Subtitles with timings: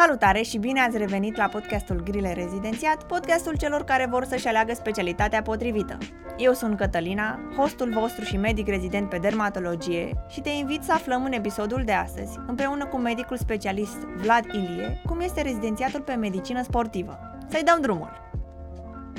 [0.00, 4.74] Salutare și bine ați revenit la podcastul Grile Rezidențiat, podcastul celor care vor să-și aleagă
[4.74, 5.98] specialitatea potrivită.
[6.36, 11.24] Eu sunt Cătălina, hostul vostru și medic rezident pe dermatologie și te invit să aflăm
[11.24, 16.62] în episodul de astăzi, împreună cu medicul specialist Vlad Ilie, cum este rezidențiatul pe medicină
[16.62, 17.18] sportivă.
[17.48, 18.27] Să-i dăm drumul!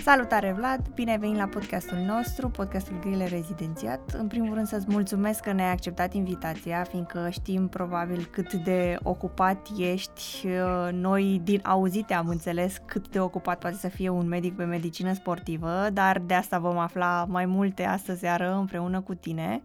[0.10, 4.00] Salutare Vlad, bine ai venit la podcastul nostru, podcastul Grile Rezidențiat.
[4.18, 9.68] În primul rând să-ți mulțumesc că ne-ai acceptat invitația, fiindcă știm probabil cât de ocupat
[9.78, 10.48] ești.
[10.92, 15.14] Noi din auzite am înțeles cât de ocupat poate să fie un medic pe medicină
[15.14, 19.62] sportivă, dar de asta vom afla mai multe astăzi seară împreună cu tine.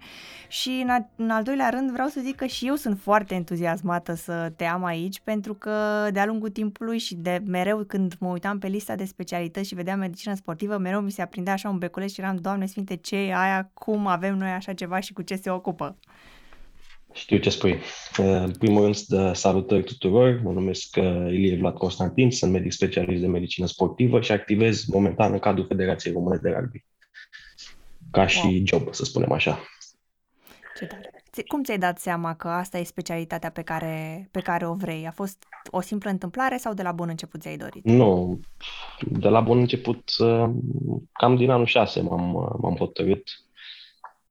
[0.49, 3.35] Și în, a, în al doilea rând vreau să zic că și eu sunt foarte
[3.35, 8.29] entuziasmată să te am aici, pentru că de-a lungul timpului și de mereu când mă
[8.29, 11.69] uitam pe lista de specialități și vedeam medicină medicină sportivă, mereu mi se aprindea așa
[11.69, 15.13] un beculeț și eram, Doamne Sfinte, ce e aia, cum avem noi așa ceva și
[15.13, 15.99] cu ce se ocupă?
[17.13, 17.79] Știu ce spui.
[18.17, 20.41] În primul rând, salutări tuturor.
[20.43, 25.33] Mă numesc uh, Ilie Vlad Constantin, sunt medic specialist de medicină sportivă și activez momentan
[25.33, 26.85] în cadrul Federației Române de Rugby.
[28.11, 28.63] Ca și wow.
[28.65, 29.61] job, să spunem așa.
[30.79, 31.14] Ce tare.
[31.43, 35.07] Cum ți-ai dat seama că asta e specialitatea pe care, pe care o vrei?
[35.07, 37.85] A fost o simplă întâmplare sau de la bun început ți-ai dorit?
[37.85, 38.41] Nu,
[39.01, 40.51] de la bun început, uh,
[41.13, 43.23] cam din anul 6 m-am, uh, m-am hotărât.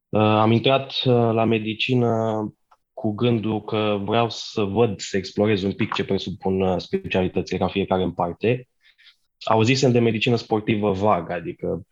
[0.09, 2.53] Uh, am intrat la medicină
[2.93, 8.03] cu gândul că vreau să văd, să explorez un pic ce presupun specialitățile ca fiecare
[8.03, 8.67] în parte.
[9.43, 11.85] Auzisem de medicină sportivă vag, adică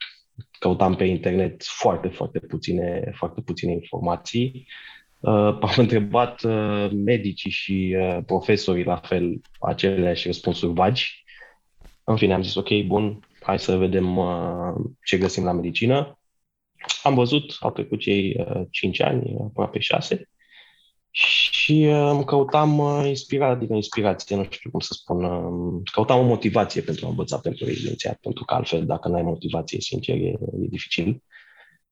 [0.59, 4.67] căutam pe internet foarte, foarte puține, foarte puține informații.
[5.21, 11.23] Uh, am întrebat uh, medicii și uh, profesorii la fel aceleași răspunsuri vagi.
[12.03, 16.19] În fine, am zis, ok, bun, hai să vedem uh, ce găsim la medicină.
[17.03, 20.29] Am văzut, au trecut cei uh, 5 ani, aproape 6,
[21.11, 26.23] și uh, căutam uh, inspirație, adică inspirație, nu știu cum să spun, uh, căutam o
[26.23, 30.27] motivație pentru a învăța pentru rezidențiat, pentru că altfel, dacă nu ai motivație, sincer, e,
[30.27, 30.37] e
[30.69, 31.23] dificil.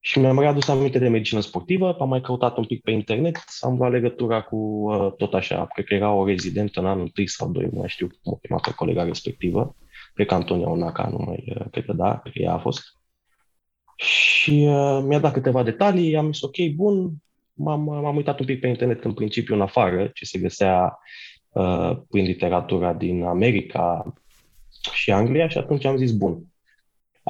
[0.02, 3.78] Și mi-am readus aminte de medicină sportivă, am mai căutat un pic pe internet, am
[3.78, 7.52] luat legătura cu uh, tot așa, cred că era o rezidentă în anul 3 sau
[7.52, 9.76] 2, nu mai știu cum o chema pe colega respectivă,
[10.14, 12.82] cred că Antonia Onaca, nu mai, uh, cred că da, cred că ea a fost.
[13.96, 17.12] Și uh, mi-a dat câteva detalii, am zis ok, bun,
[17.54, 21.00] m-am, m-am uitat un pic pe internet în principiu în afară, ce se găsea
[21.50, 24.14] uh, prin literatura din America
[24.94, 26.44] și Anglia și atunci am zis bun,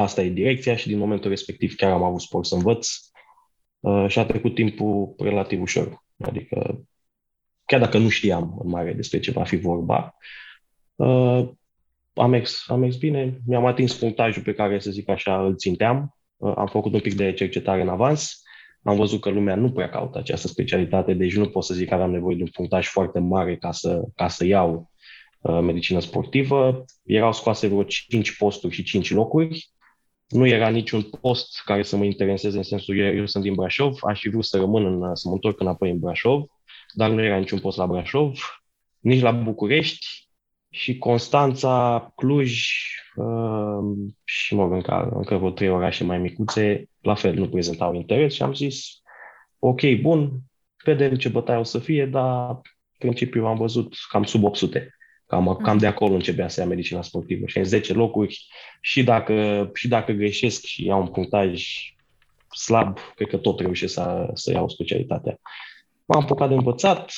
[0.01, 2.87] asta e direcția și din momentul respectiv chiar am avut spor să învăț
[3.79, 6.03] uh, și a trecut timpul relativ ușor.
[6.19, 6.83] Adică,
[7.65, 10.15] chiar dacă nu știam în mare despre ce va fi vorba,
[10.95, 11.49] uh,
[12.13, 16.16] am mers, am mers bine, mi-am atins punctajul pe care, să zic așa, îl ținteam,
[16.37, 18.41] uh, am făcut un pic de cercetare în avans,
[18.83, 21.93] am văzut că lumea nu prea caută această specialitate, deci nu pot să zic că
[21.93, 24.91] aveam nevoie de un punctaj foarte mare ca să, ca să iau
[25.41, 26.85] uh, medicină sportivă.
[27.03, 29.71] Erau scoase vreo 5 posturi și 5 locuri
[30.29, 34.00] nu era niciun post care să mă intereseze în sensul, eu, eu sunt din Brașov,
[34.01, 36.44] aș fi vrut să rămân, în, să mă întorc înapoi în Brașov,
[36.94, 38.40] dar nu era niciun post la Brașov,
[39.00, 40.07] nici la București
[40.69, 42.67] și Constanța, Cluj
[43.16, 47.94] uh, și mă rog, încă, încă vreo trei orașe mai micuțe, la fel, nu prezentau
[47.94, 49.01] interes și am zis,
[49.59, 50.40] ok, bun,
[50.84, 52.61] vedem ce bătaie o să fie, dar în
[52.97, 54.98] principiu am văzut cam sub 800.
[55.29, 57.45] Cam, cam de acolo începea să ia medicina sportivă.
[57.45, 58.47] Și în 10 locuri,
[58.81, 61.66] și dacă, și dacă greșesc și iau un punctaj
[62.56, 65.40] slab, cred că tot reușesc să, să iau specialitatea.
[66.06, 67.12] M-am apucat de învățat,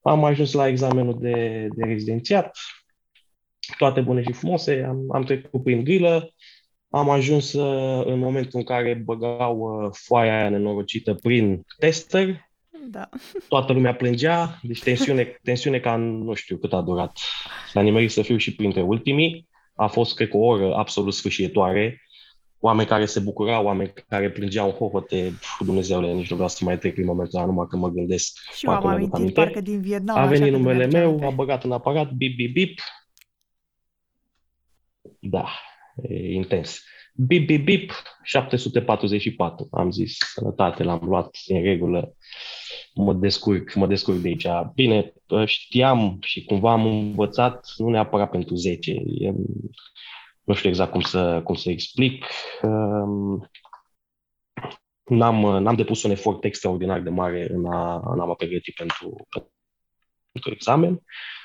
[0.00, 2.58] am ajuns la examenul de, de rezidențiat,
[3.78, 6.34] toate bune și frumoase, am, am trecut prin grilă,
[6.88, 12.50] am ajuns uh, în momentul în care băgau uh, foaia aia nenorocită prin tester,
[12.90, 13.08] da.
[13.48, 17.18] Toată lumea plângea, deci tensiune, tensiune ca nu știu cât a durat.
[17.72, 19.48] S-a nimerit să fiu și printre ultimii.
[19.74, 22.02] A fost, cred că, o oră absolut sfârșietoare.
[22.58, 26.92] Oameni care se bucurau, oameni care plângeau hohote, Dumnezeule, nici nu vreau să mai trec
[26.92, 28.38] prin momentul ăla, numai că mă gândesc.
[28.56, 30.16] Și eu am amintit, parcă din Vietnam.
[30.16, 32.78] A venit numele meu, a băgat în aparat, bip, bip, bip.
[35.18, 35.48] Da,
[36.02, 36.82] e intens.
[37.16, 39.68] Bip, bip, bip, 744.
[39.70, 42.14] Am zis, sănătate, l-am luat în regulă
[42.94, 44.46] mă descurc, mă descurc de aici.
[44.74, 45.12] Bine,
[45.44, 48.90] știam și cumva am învățat, nu neapărat pentru 10.
[48.90, 49.32] E,
[50.44, 52.24] nu știu exact cum să, cum să explic.
[52.62, 53.50] Um,
[55.04, 59.28] n-am, n-am depus un efort extraordinar de mare în a, în a mă pregăti pentru,
[60.32, 61.02] pentru examen,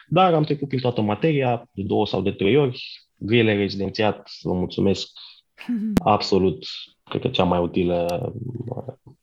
[0.08, 2.84] dar am trecut prin toată materia, de două sau de trei ori.
[3.16, 5.10] Grele rezidențiat, vă mulțumesc,
[6.04, 6.66] absolut,
[7.04, 8.34] cred că cea mai utilă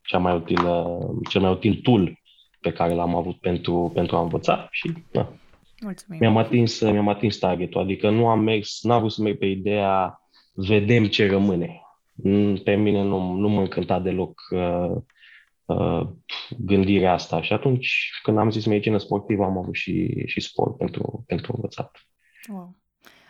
[0.02, 0.98] cea mai utilă,
[1.28, 2.20] cel mai util tool
[2.60, 5.32] pe care l-am avut pentru, pentru a învăța și da,
[5.82, 6.20] Mulțumim.
[6.20, 10.20] Mi-am atins, mi-am atins targetul, adică nu am mers, n-am vrut să merg pe ideea
[10.54, 11.80] vedem ce rămâne.
[12.64, 14.96] Pe mine nu, nu mă încânta deloc uh,
[15.64, 16.08] uh,
[16.58, 17.42] gândirea asta.
[17.42, 22.06] Și atunci, când am zis medicină sportivă, am avut și, și sport pentru, pentru învățat.
[22.52, 22.76] Wow.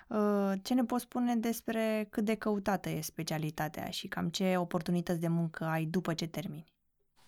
[0.09, 5.21] Uh, ce ne poți spune despre cât de căutată e specialitatea și cam ce oportunități
[5.21, 6.65] de muncă ai după ce termini?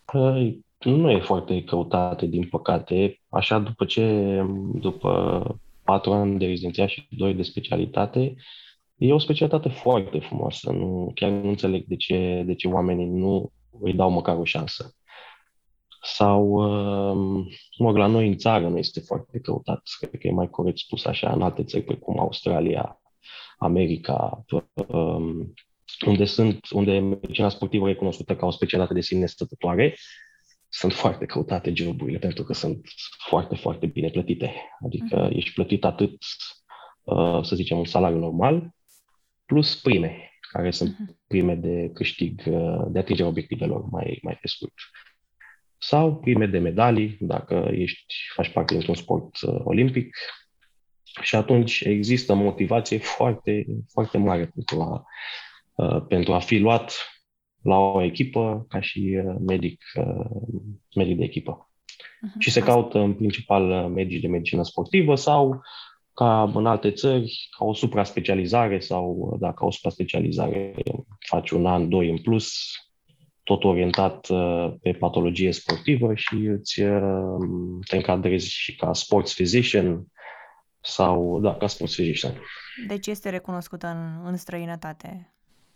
[0.04, 3.20] Păi, nu e foarte căutată, din păcate.
[3.28, 4.42] Așa, după ce,
[4.74, 5.42] după
[5.84, 8.34] patru ani de rezidenția și doi de specialitate,
[8.96, 10.72] e o specialitate foarte frumoasă.
[10.72, 14.97] Nu, chiar nu înțeleg de ce, de ce oamenii nu îi dau măcar o șansă.
[16.02, 17.46] Sau, uh,
[17.78, 19.82] mă la noi în țară nu este foarte căutat.
[19.98, 23.00] Cred că e mai corect spus așa, în alte țări precum Australia,
[23.58, 24.44] America,
[24.86, 25.52] um,
[26.06, 29.94] unde sunt, unde medicina sportivă e recunoscută ca o specialitate de sine stătătoare,
[30.68, 32.88] sunt foarte căutate joburile pentru că sunt
[33.28, 34.52] foarte, foarte bine plătite.
[34.84, 35.36] Adică uh-huh.
[35.36, 36.16] ești plătit atât,
[37.02, 38.70] uh, să zicem, un salariu normal,
[39.46, 41.26] plus prime, care sunt uh-huh.
[41.26, 44.74] prime de câștig, uh, de atingerea obiectivelor mai, mai pe scurt.
[45.78, 50.16] Sau prime de medalii, dacă ești, faci parte dintr-un sport uh, olimpic,
[51.22, 55.04] și atunci există motivație foarte, foarte mare pentru a,
[55.74, 56.92] uh, pentru a fi luat
[57.62, 60.26] la o echipă ca și uh, medic, uh,
[60.94, 61.70] medic de echipă.
[61.86, 62.38] Uh-huh.
[62.38, 65.60] Și se caută în principal uh, medici de medicină sportivă sau
[66.12, 70.74] ca în alte țări, ca o supra-specializare sau dacă o supra-specializare
[71.18, 72.52] faci un an, doi în plus,
[73.48, 74.26] tot orientat
[74.82, 76.74] pe patologie sportivă și îți
[77.86, 80.06] te încadrezi și ca sports physician
[80.80, 82.34] sau, da, ca sports physician.
[82.86, 85.32] Deci este recunoscută în, în străinătate?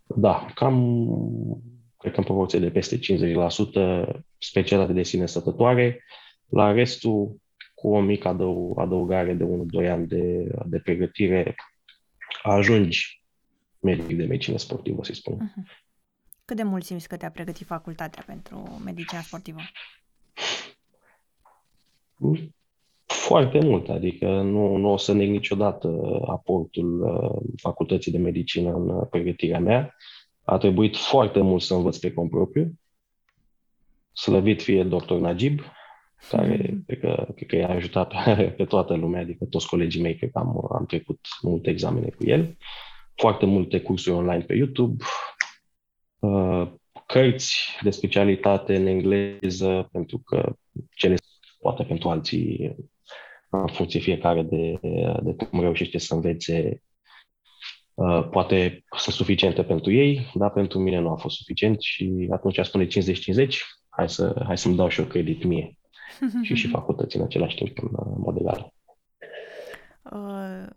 [0.07, 1.07] Da, cam,
[1.97, 3.01] cred că în proporție de peste 50%
[4.39, 6.05] specialitate de sine stătătoare,
[6.49, 7.37] la restul
[7.75, 9.45] cu o mică adăug, adăugare de
[9.85, 11.55] 1-2 ani de, de pregătire,
[12.43, 13.23] ajungi
[13.81, 15.37] medic de medicină sportivă, să spun.
[15.37, 15.92] Uh-huh.
[16.44, 19.61] Cât de mult simți că te-a pregătit facultatea pentru medicina sportivă?
[23.05, 28.89] Foarte mult, adică nu, nu o să neg niciodată aportul uh, facultății de medicină în
[28.89, 29.94] uh, pregătirea mea.
[30.44, 32.73] A trebuit foarte mult să învăț pe propriu.
[34.12, 35.61] Slăvit fie doctor Najib,
[36.29, 36.83] care mm.
[36.87, 40.31] cred, că, cred că i-a ajutat pe, pe toată lumea, adică toți colegii mei, cred
[40.31, 42.56] că am, am trecut multe examene cu el.
[43.15, 45.22] Foarte multe cursuri online pe YouTube, uh,
[47.07, 50.57] cărți de specialitate în engleză, pentru că
[50.91, 51.17] cele
[51.61, 52.77] poate pentru alții
[53.51, 54.79] în funcție fiecare de,
[55.23, 56.83] de cum reușește să învețe,
[57.95, 62.59] uh, poate sunt suficiente pentru ei, dar pentru mine nu a fost suficient și atunci
[62.59, 62.89] a spune 50-50,
[63.89, 65.79] hai, să, hai să-mi dau și eu credit mie
[66.43, 68.59] și și facultăți în același timp în mod egal.
[68.61, 68.81] Uh,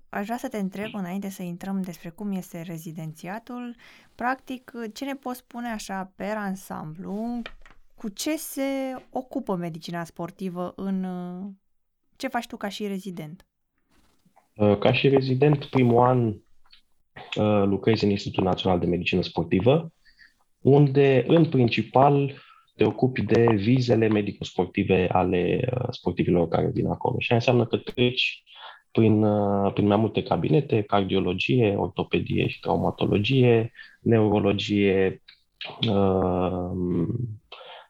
[0.10, 3.76] aș vrea să te întreb, înainte să intrăm despre cum este rezidențiatul,
[4.16, 7.42] practic, ce ne poți spune așa pe ansamblu,
[7.96, 11.06] cu ce se ocupă medicina sportivă în
[12.16, 13.46] ce faci tu ca și rezident?
[14.56, 19.94] Uh, ca și rezident, primul an uh, lucrez în Institutul Național de Medicină Sportivă,
[20.60, 22.34] unde, în principal,
[22.76, 27.16] te ocupi de vizele medico-sportive ale uh, sportivilor care vin acolo.
[27.20, 28.44] Și înseamnă că treci
[28.96, 29.26] prin,
[29.74, 35.22] prin mai multe cabinete, cardiologie, ortopedie și traumatologie, neurologie,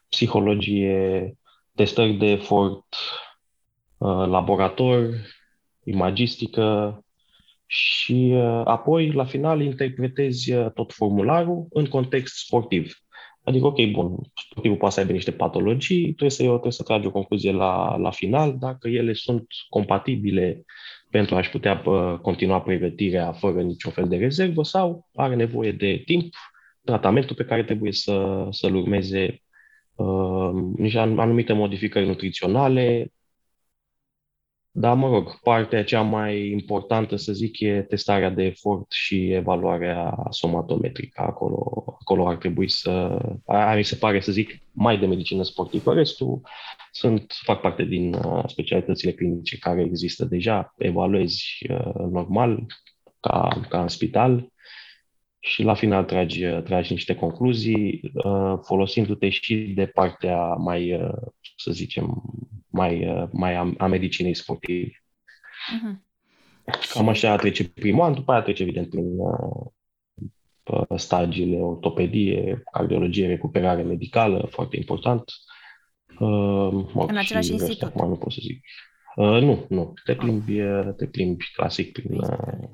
[0.09, 1.37] psihologie,
[1.75, 2.85] testări de efort,
[3.97, 5.09] Uh, laborator,
[5.83, 6.99] imagistică
[7.65, 12.93] și uh, apoi, la final, interpretezi uh, tot formularul în context sportiv.
[13.45, 17.11] Adică, ok, bun, sportivul poate să aibă niște patologii, trebuie să, trebuie să tragi o
[17.11, 18.57] concluzie la, la final.
[18.59, 20.65] Dacă ele sunt compatibile
[21.09, 21.81] pentru a-și putea
[22.21, 26.33] continua pregătirea fără niciun fel de rezervă sau are nevoie de timp,
[26.83, 29.41] tratamentul pe care trebuie să, să-l urmeze,
[29.95, 33.13] uh, niște anumite modificări nutriționale,
[34.77, 40.17] dar, mă rog, partea cea mai importantă, să zic, e testarea de efort și evaluarea
[40.29, 41.21] somatometrică.
[41.21, 45.93] Acolo, acolo ar trebui să, aia mi se pare, să zic, mai de medicină sportivă.
[45.93, 46.41] Restul
[46.91, 52.65] sunt, fac parte din uh, specialitățile clinice care există deja, evaluezi uh, normal,
[53.19, 54.53] ca, ca în spital,
[55.45, 60.99] și la final tragi, tragi niște concluzii, uh, folosindu-te și de partea mai,
[61.57, 62.23] să zicem,
[62.69, 64.89] mai, uh, mai a, a medicinei sportive.
[64.89, 66.03] Uh-huh.
[66.93, 69.05] Cam așa trece primul an, după aia trece evident prin
[70.63, 75.23] uh, stagiile ortopedie, cardiologie, recuperare medicală, foarte important.
[76.19, 77.81] Uh, în același institut.
[77.81, 78.63] Acum nu pot să zic.
[79.15, 79.93] Uh, nu, nu.
[80.03, 82.69] Te plimbi, uh, te plimbi clasic prin, uh,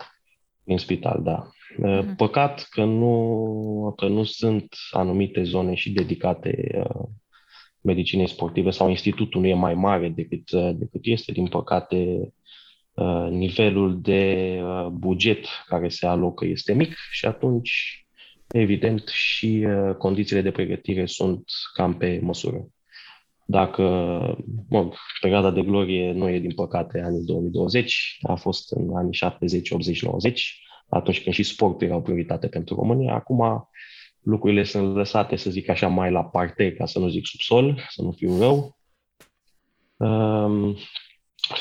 [0.63, 1.50] prin spital, da.
[1.78, 2.16] Uh, uh-huh.
[2.18, 7.08] Păcat că nu, că nu sunt anumite zone și dedicate uh,
[7.82, 12.32] medicinei sportive sau institutul nu e mai mare decât, uh, decât este, din păcate,
[12.94, 18.06] uh, nivelul de uh, buget care se alocă este mic și atunci,
[18.48, 19.66] evident, și
[19.98, 22.68] condițiile de pregătire sunt cam pe măsură.
[23.46, 23.84] Dacă
[24.70, 29.72] mă, perioada de glorie nu e, din păcate, anii 2020, a fost în anii 70,
[29.72, 30.62] 80, 90,
[30.92, 33.14] atunci când și sportul era o prioritate pentru România.
[33.14, 33.70] Acum
[34.22, 38.02] lucrurile sunt lăsate, să zic așa, mai la parte, ca să nu zic subsol, să
[38.02, 38.78] nu fiu rău.
[39.98, 40.76] Um,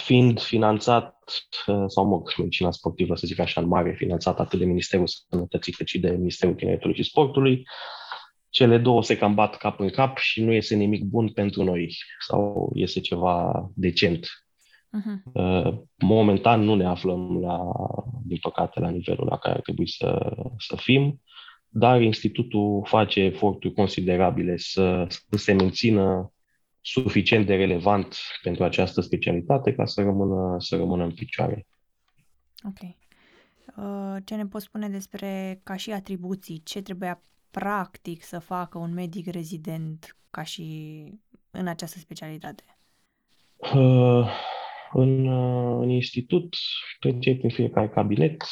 [0.04, 1.16] fiind finanțat,
[1.66, 5.72] uh, sau mă, medicina sportivă, să zic așa, în mare, finanțat atât de Ministerul Sănătății
[5.72, 7.64] cât și de Ministerul Tineretului și Sportului,
[8.50, 11.96] cele două se cam bat cap în cap și nu iese nimic bun pentru noi
[12.26, 14.26] sau iese ceva decent.
[14.90, 15.82] Uh-huh.
[15.98, 17.58] Momentan nu ne aflăm, la,
[18.24, 21.20] din păcate, la nivelul la care ar trebui să, să fim,
[21.68, 26.32] dar institutul face eforturi considerabile să, să se mențină
[26.80, 31.66] suficient de relevant pentru această specialitate ca să rămână, să rămână în picioare.
[32.64, 32.94] Ok.
[33.76, 38.92] Uh, ce ne poți spune despre, ca și atribuții, ce trebuia practic să facă un
[38.92, 41.04] medic rezident ca și
[41.50, 42.62] în această specialitate?
[43.74, 44.30] Uh,
[44.92, 46.54] în, uh, în institut
[47.00, 48.44] treceai prin fiecare cabinet,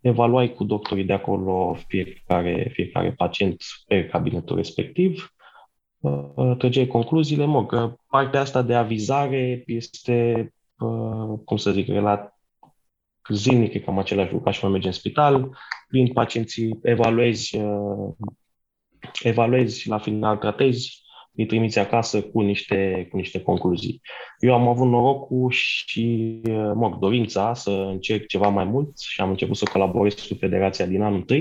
[0.00, 5.34] evaluai cu doctorii de acolo fiecare, fiecare pacient pe cabinetul respectiv,
[5.98, 12.38] uh, trăgeai concluziile, mă, că partea asta de avizare este, uh, cum să zic, relat
[13.28, 15.56] zilnic, e cam același lucru ca și mă mergi în spital,
[15.88, 18.14] prin pacienții, evaluezi, uh,
[19.22, 21.02] evaluezi, la final tratezi,
[21.36, 24.00] îi trimiți acasă cu niște, cu niște concluzii.
[24.38, 26.40] Eu am avut norocul și
[26.74, 31.02] mă, dorința să încerc ceva mai mult și am început să colaborez cu Federația din
[31.02, 31.38] anul 1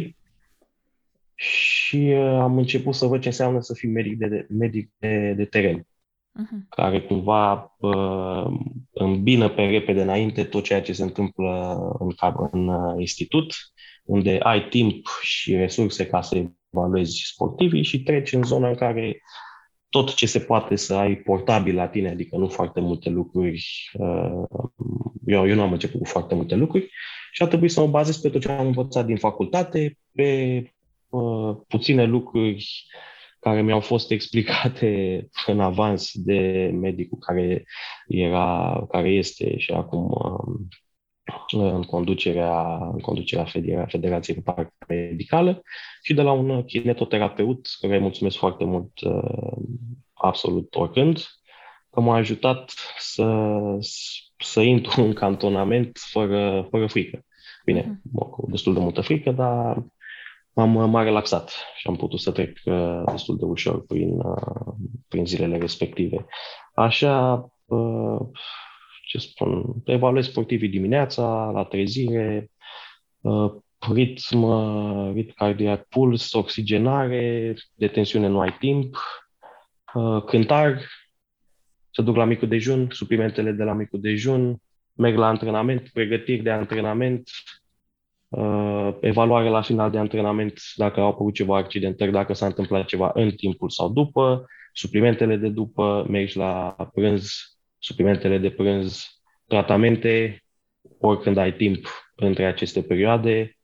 [1.40, 1.98] și
[2.42, 6.68] am început să văd ce înseamnă să fii medic de, medic de, de teren, uh-huh.
[6.70, 8.46] care cumva uh,
[8.92, 12.14] îmbină pe repede înainte tot ceea ce se întâmplă în,
[12.52, 12.70] în
[13.00, 13.54] institut,
[14.04, 19.22] unde ai timp și resurse ca să evaluezi sportivii și treci în zona în care
[19.90, 23.90] tot ce se poate să ai portabil la tine, adică nu foarte multe lucruri.
[23.94, 24.44] Uh,
[25.26, 26.92] eu, eu nu am început cu foarte multe lucruri
[27.32, 30.64] și a trebuit să mă bazez pe tot ce am învățat din facultate, pe
[31.10, 32.86] uh, puține lucruri
[33.40, 37.66] care mi-au fost explicate în avans de medicul care
[38.08, 40.78] era, care este și acum uh,
[41.52, 45.62] în conducerea, în conducerea Federa, Federației de Parc Medicală
[46.04, 49.58] și de la un kinetoterapeut, care îi mulțumesc foarte mult uh,
[50.14, 51.26] absolut oricând,
[51.92, 53.58] că m-a ajutat să,
[54.38, 57.26] să intru în cantonament fără, fără frică.
[57.66, 58.30] Bine, mhm.
[58.30, 59.84] cu destul de multă frică, dar
[60.54, 64.74] m-am, m-a relaxat și am putut să trec uh, destul de ușor prin, uh,
[65.08, 66.26] prin zilele respective.
[66.74, 67.50] Așa,
[69.10, 72.52] ce spun, evaluez sportivii dimineața, la trezire,
[73.22, 73.52] uh,
[73.94, 78.98] ritm, uh, ritm cardiac, puls, oxigenare, de tensiune nu ai timp,
[79.94, 80.82] uh, cântar,
[81.92, 84.62] să duc la micul dejun, suplimentele de la micul dejun,
[84.94, 87.30] merg la antrenament, pregătiri de antrenament,
[89.00, 93.32] evaluare la final de antrenament dacă au apărut ceva accidentări, dacă s-a întâmplat ceva în
[93.32, 99.08] timpul sau după, suplimentele de după, mergi la prânz, suplimentele de prânz,
[99.48, 100.44] tratamente,
[101.00, 103.58] oricând ai timp între aceste perioade,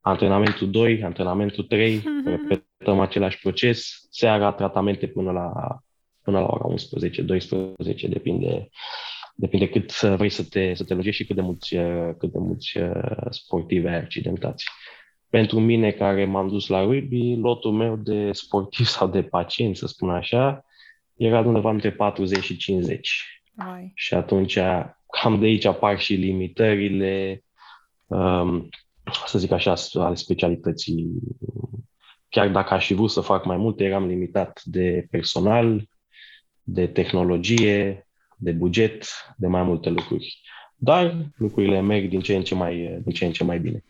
[0.00, 2.48] antrenamentul 2, antrenamentul 3, mm-hmm.
[2.48, 5.52] repetăm același proces, seara tratamente până la,
[6.22, 8.68] până la ora 11, 12, depinde,
[9.34, 11.76] depinde cât vrei să te, să te lungești și cât de mulți,
[12.18, 14.64] cât de mulți uh, sportivi ai accidentați.
[15.30, 19.86] Pentru mine, care m-am dus la rugby, lotul meu de sportiv sau de pacient, să
[19.86, 20.64] spun așa,
[21.16, 23.42] era undeva între 40 și 50.
[23.56, 23.92] Ai.
[23.94, 24.58] Și atunci
[25.20, 27.44] cam de aici apar și limitările,
[28.06, 28.68] um,
[29.26, 31.06] să zic așa, ale specialității.
[32.28, 35.88] Chiar dacă aș fi vrut să fac mai multe, eram limitat de personal,
[36.62, 39.06] de tehnologie, de buget,
[39.36, 40.40] de mai multe lucruri.
[40.76, 43.84] Dar lucrurile merg din ce în ce mai, din ce în ce mai bine.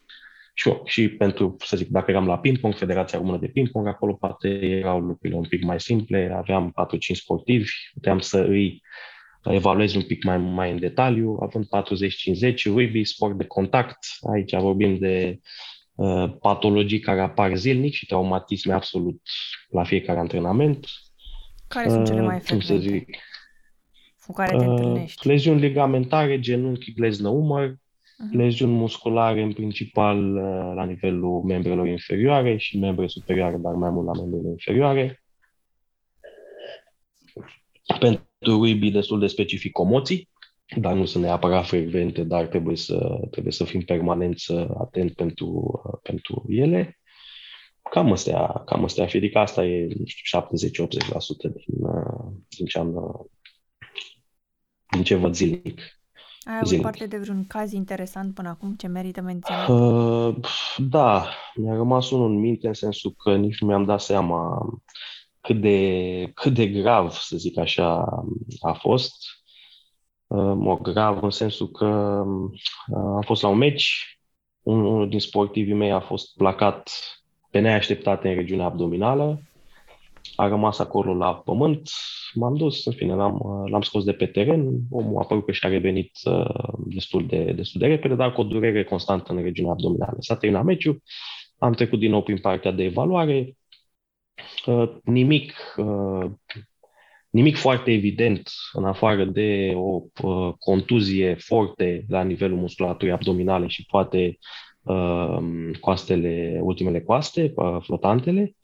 [0.54, 4.48] Și, și pentru, să zic, dacă eram la ping-pong, Federația Română de Ping-pong, acolo poate
[4.48, 8.82] erau lucrurile un pic mai simple, aveam 4-5 sportivi, puteam să îi
[9.44, 13.98] evaluezi un pic mai, mai în detaliu, având 40-50, rugby, sport de contact,
[14.32, 15.40] aici vorbim de
[15.94, 19.20] uh, patologii care apar zilnic și traumatisme absolut
[19.68, 20.86] la fiecare antrenament.
[21.68, 22.72] Care sunt cele mai frecvente?
[22.72, 23.16] Uh, cum să zic?
[24.26, 25.26] cu care te întâlnești?
[25.26, 28.32] Leziuni ligamentare, genunchi, gleznă, umăr, uh-huh.
[28.32, 30.32] leziuni musculare în principal
[30.74, 35.22] la nivelul membrelor inferioare și membre superioare, dar mai mult la membrele inferioare.
[37.98, 40.28] Pentru ruibii destul de specific comoții,
[40.76, 44.38] dar nu sunt neapărat frecvente, dar trebuie să, trebuie să fim permanent
[44.78, 46.98] atent pentru, pentru ele.
[47.90, 50.88] Cam astea, cam astea și adică asta e, nu știu, 70-80%
[51.40, 51.86] din,
[52.48, 52.94] din ce am,
[54.90, 55.80] din ce văd zilnic.
[56.44, 56.86] Ai avut zilnic.
[56.86, 59.68] parte de vreun caz interesant până acum ce merită menționat?
[59.68, 60.36] Uh,
[60.76, 64.58] da, mi-a rămas unul în minte în sensul că nici nu mi-am dat seama
[65.44, 68.04] cât de, cât de grav, să zic așa,
[68.60, 69.14] a fost.
[70.26, 74.18] Uh, mă grav în sensul că uh, am fost la un meci,
[74.62, 76.90] unul din sportivii mei a fost placat
[77.50, 79.42] pe neașteptate în regiunea abdominală,
[80.36, 81.90] a rămas acolo la pământ,
[82.34, 85.68] m-am dus, în fine, l-am, l-am scos de pe teren, omul a părut că și-a
[85.68, 90.16] revenit uh, destul, de, destul de repede, dar cu o durere constantă în regiunea abdominală.
[90.18, 91.02] S-a terminat meciul,
[91.58, 93.54] am trecut din nou prin partea de evaluare, uh,
[95.04, 96.30] nimic, uh,
[97.30, 103.86] nimic foarte evident în afară de o uh, contuzie forte la nivelul musculaturii abdominale și
[103.86, 104.38] poate
[104.82, 105.38] uh,
[105.80, 108.54] coastele, ultimele coaste, uh, flotantele.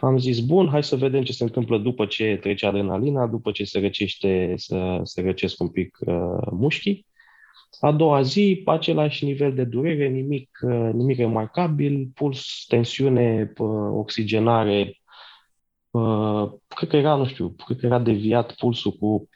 [0.00, 3.64] Am zis, bun, hai să vedem ce se întâmplă după ce trece adrenalina, după ce
[3.64, 7.06] se răcește, să se răcesc un pic uh, mușchii.
[7.80, 15.01] A doua zi, același nivel de durere, nimic, uh, nimic remarcabil, puls, tensiune, uh, oxigenare,
[15.92, 19.28] uh, cred că era, nu știu, cred că era deviat pulsul cu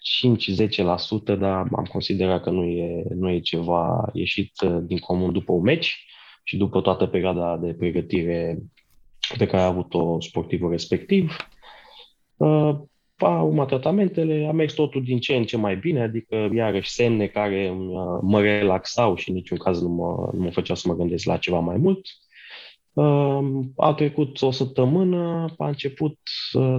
[1.33, 5.53] 5-10%, dar am considerat că nu e, nu e ceva ieșit uh, din comun după
[5.53, 6.07] un meci
[6.45, 8.59] și după toată perioada de pregătire
[9.39, 11.37] pe care a avut-o sportivul respectiv.
[12.37, 12.79] Uh,
[13.19, 17.27] a urmat tratamentele, a mers totul din ce în ce mai bine, adică iarăși semne
[17.27, 20.97] care uh, mă relaxau și în niciun caz nu mă, nu mă făceau să mă
[20.97, 22.07] gândesc la ceva mai mult.
[22.97, 26.19] Uh, a trecut o săptămână, a început,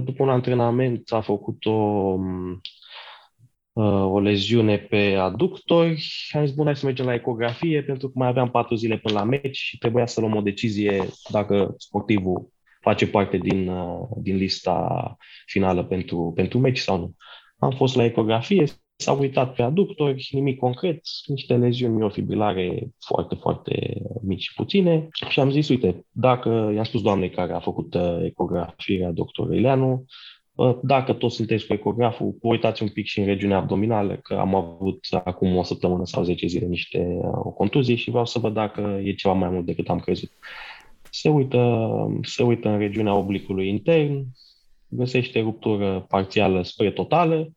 [0.02, 2.60] după un antrenament, a făcut o, um,
[3.82, 6.04] o leziune pe aductori.
[6.30, 9.18] Am zis, bun, hai să mergem la ecografie, pentru că mai aveam patru zile până
[9.18, 12.48] la meci și trebuia să luăm o decizie dacă sportivul
[12.80, 13.70] face parte din,
[14.22, 17.14] din lista finală pentru, pentru meci sau nu.
[17.58, 18.64] Am fost la ecografie,
[19.00, 25.40] s-a uitat pe aductori, nimic concret, niște leziuni miofibrilare foarte, foarte mici și puține și
[25.40, 30.04] am zis, uite, dacă i-am spus doamnei care a făcut ecografia, doctor Ileanu,
[30.82, 35.06] dacă toți sunteți cu ecograful, uitați un pic și în regiunea abdominală, că am avut
[35.24, 39.12] acum o săptămână sau 10 zile niște o contuzie și vreau să văd dacă e
[39.12, 40.30] ceva mai mult decât am crezut.
[41.10, 41.86] Se uită,
[42.22, 44.26] se uită în regiunea oblicului intern,
[44.88, 47.52] găsește ruptură parțială spre totală,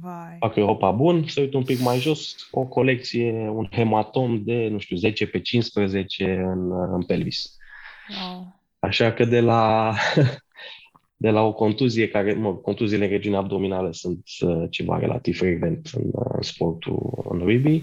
[0.00, 0.36] Vai.
[0.38, 4.78] fac Europa bun, se uită un pic mai jos, o colecție, un hematom de, nu
[4.78, 7.56] știu, 10 pe 15 în, în pelvis.
[8.20, 8.60] Wow.
[8.78, 9.94] Așa că de la
[11.20, 15.90] de la o contuzie care, mă, contuziile în regiunea abdominală sunt uh, ceva relativ frecvent
[15.94, 17.82] în, uh, în sportul în rugby.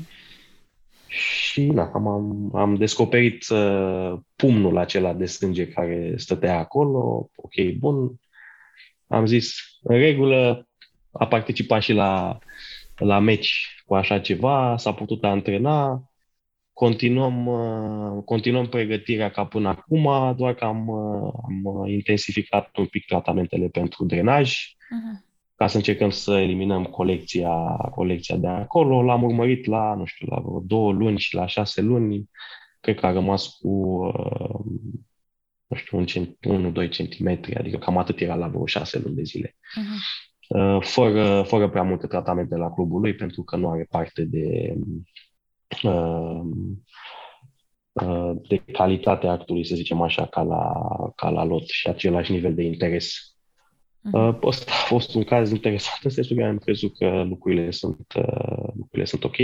[1.08, 7.30] Și na, am, am, am descoperit uh, pumnul acela de sânge care stătea acolo.
[7.36, 8.20] Ok, bun.
[9.08, 10.68] Am zis, în regulă,
[11.19, 12.38] a participat și la,
[12.95, 16.10] la meci cu așa ceva, s-a putut antrena,
[16.75, 23.06] Continuăm, uh, continuăm pregătirea ca până acum, doar că am, uh, am intensificat un pic
[23.06, 25.25] tratamentele pentru drenaj, uh-huh.
[25.56, 27.49] ca să încercăm să eliminăm colecția,
[27.91, 29.04] colecția de acolo.
[29.04, 32.30] L-am urmărit la, nu știu, la vreo două luni și la șase luni.
[32.80, 33.69] Cred că a rămas cu,
[34.06, 34.60] uh,
[35.67, 36.04] nu știu,
[36.41, 39.49] 1-2 centimetri, adică cam atât era la vreo șase luni de zile.
[39.49, 39.99] Uh-huh.
[40.80, 44.76] Fără, fără prea multe tratamente la clubul lui, pentru că nu are parte de
[45.84, 46.86] Um,
[47.92, 50.74] uh, de calitatea actului, să zicem așa, ca la,
[51.16, 53.36] ca la lot și același nivel de interes.
[54.06, 54.40] Uh-huh.
[54.44, 58.74] Ăsta a fost un caz interesant în sensul că am crezut că lucrurile sunt, uh,
[58.76, 59.38] lucrurile sunt ok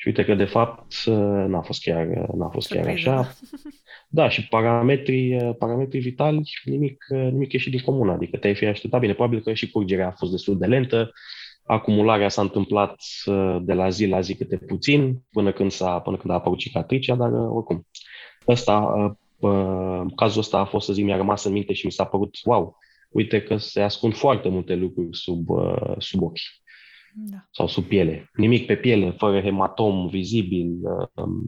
[0.00, 3.32] și uite că de fapt uh, n-a fost chiar, n-a fost chiar așa.
[4.08, 9.14] Da, și parametrii, parametrii vitali, nimic, nimic ieșit din comun, adică te-ai fi așteptat bine.
[9.14, 11.12] Probabil că și curgerea a fost destul de lentă,
[11.68, 16.16] Acumularea s-a întâmplat uh, de la zi la zi câte puțin, până când, s-a, până
[16.16, 17.86] când a apărut cicatricea, dar uh, oricum.
[18.46, 18.78] Ăsta,
[19.38, 22.36] uh, cazul ăsta a fost, să zic, mi-a rămas în minte și mi s-a părut,
[22.44, 22.76] wow,
[23.08, 25.46] uite că se ascund foarte multe lucruri sub,
[25.98, 26.40] sub ochi
[27.18, 27.46] da.
[27.50, 28.30] sau sub piele.
[28.34, 30.78] Nimic pe piele, fără hematom vizibil,
[31.14, 31.46] um,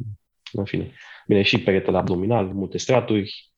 [0.52, 0.92] în fine.
[1.26, 3.52] Bine, și peretele abdominal, multe straturi,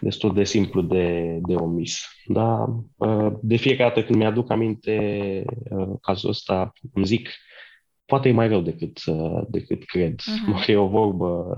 [0.00, 2.04] destul de simplu de, de omis.
[2.26, 2.66] Dar
[3.40, 5.44] de fiecare dată când mi-aduc aminte
[6.00, 7.30] cazul ăsta, îmi zic,
[8.04, 9.00] poate e mai rău decât,
[9.48, 10.20] decât cred.
[10.20, 10.66] Uh-huh.
[10.68, 11.56] E o vorbă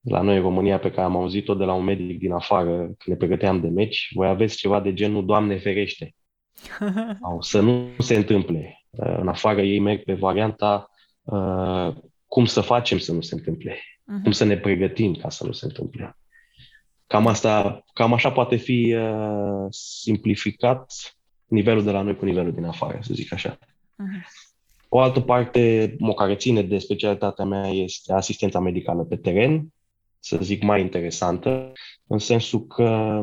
[0.00, 2.96] la noi în România pe care am auzit-o de la un medic din afară când
[3.04, 6.14] ne pregăteam de meci, voi aveți ceva de genul Doamne ferește.
[7.20, 8.84] Sau să nu se întâmple.
[8.90, 10.90] În afară ei merg pe varianta
[11.22, 11.94] uh,
[12.26, 14.22] cum să facem să nu se întâmple, uh-huh.
[14.22, 16.16] cum să ne pregătim ca să nu se întâmple.
[17.06, 20.92] Cam, asta, cam așa poate fi uh, simplificat
[21.46, 23.58] nivelul de la noi cu nivelul din afară, să zic așa.
[23.58, 24.50] Uh-huh.
[24.88, 29.72] O altă parte, o care ține de specialitatea mea, este asistența medicală pe teren,
[30.18, 31.72] să zic mai interesantă,
[32.06, 33.20] în sensul că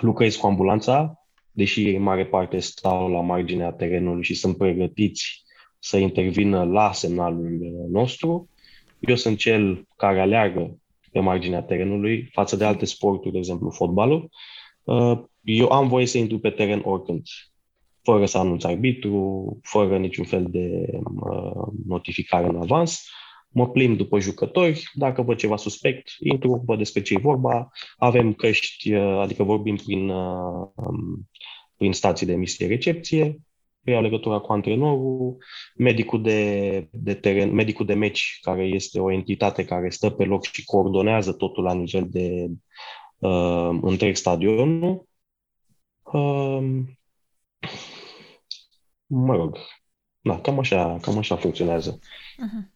[0.00, 1.23] lucrez cu ambulanța,
[1.54, 5.42] deși ei în mare parte stau la marginea terenului și sunt pregătiți
[5.78, 7.58] să intervină la semnalul
[7.90, 8.48] nostru.
[8.98, 10.78] Eu sunt cel care aleargă
[11.12, 14.30] pe marginea terenului față de alte sporturi, de exemplu fotbalul.
[14.84, 17.22] Uh, eu am voie să intru pe teren oricând,
[18.02, 23.08] fără să anunț arbitru, fără niciun fel de uh, notificare în avans.
[23.54, 28.32] Mă plimb după jucători, dacă văd ceva suspect, intru, văd despre ce e vorba, avem
[28.32, 31.28] căști, uh, adică vorbim prin, um,
[31.76, 33.40] prin stații de emisie-recepție,
[33.84, 35.36] iau legătura cu antrenorul,
[35.76, 40.44] medicul de, de teren, medicul de meci, care este o entitate care stă pe loc
[40.44, 42.46] și coordonează totul la nivel de
[43.18, 45.08] uh, întreg stadionul.
[46.02, 46.80] Uh,
[49.06, 49.58] mă rog,
[50.20, 51.98] da, cam așa, cam așa funcționează.
[51.98, 52.73] Uh-huh.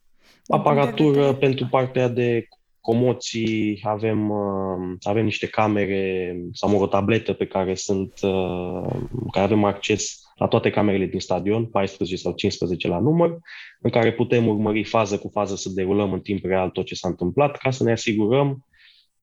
[0.49, 2.49] Aparatură pentru partea de
[2.81, 8.87] comoții, avem, uh, avem niște camere sau o tabletă pe care sunt, uh,
[9.33, 13.39] care avem acces la toate camerele din stadion, 14 sau 15 la număr,
[13.81, 17.09] în care putem urmări fază cu fază să derulăm în timp real tot ce s-a
[17.09, 18.67] întâmplat, ca să ne asigurăm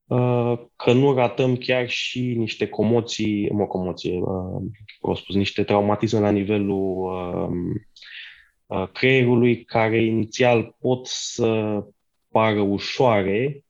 [0.06, 6.30] uh, că nu ratăm chiar și niște comoții, mă, comoție, uh, spus, niște traumatisme la
[6.30, 7.82] nivelul uh, uh,
[8.94, 11.80] creierului, care inițial pot să
[12.30, 13.64] pară ușoare,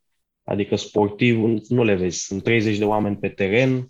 [0.44, 3.90] adică sportiv, nu le vezi, sunt 30 de oameni pe teren,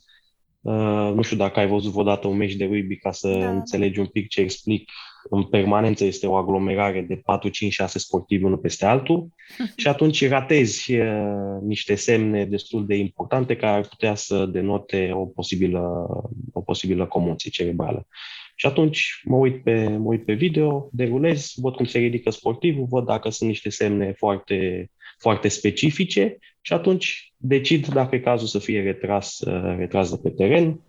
[0.66, 3.50] Uh, nu știu dacă ai văzut vreodată un meci de rugby ca să da.
[3.50, 4.92] înțelegi un pic ce explic.
[5.30, 9.28] În permanență este o aglomerare de 4, 5, 6 sportivi unul peste altul
[9.78, 15.26] și atunci ratezi uh, niște semne destul de importante care ar putea să denote o
[15.26, 16.08] posibilă,
[16.54, 18.08] o posibilă comoție cerebrală.
[18.56, 22.86] Și atunci mă uit pe, mă uit pe video, derulez, văd cum se ridică sportivul,
[22.90, 28.60] văd dacă sunt niște semne foarte, foarte specifice și atunci decid dacă e cazul să
[28.60, 30.82] fie retras, uh, retras de pe teren.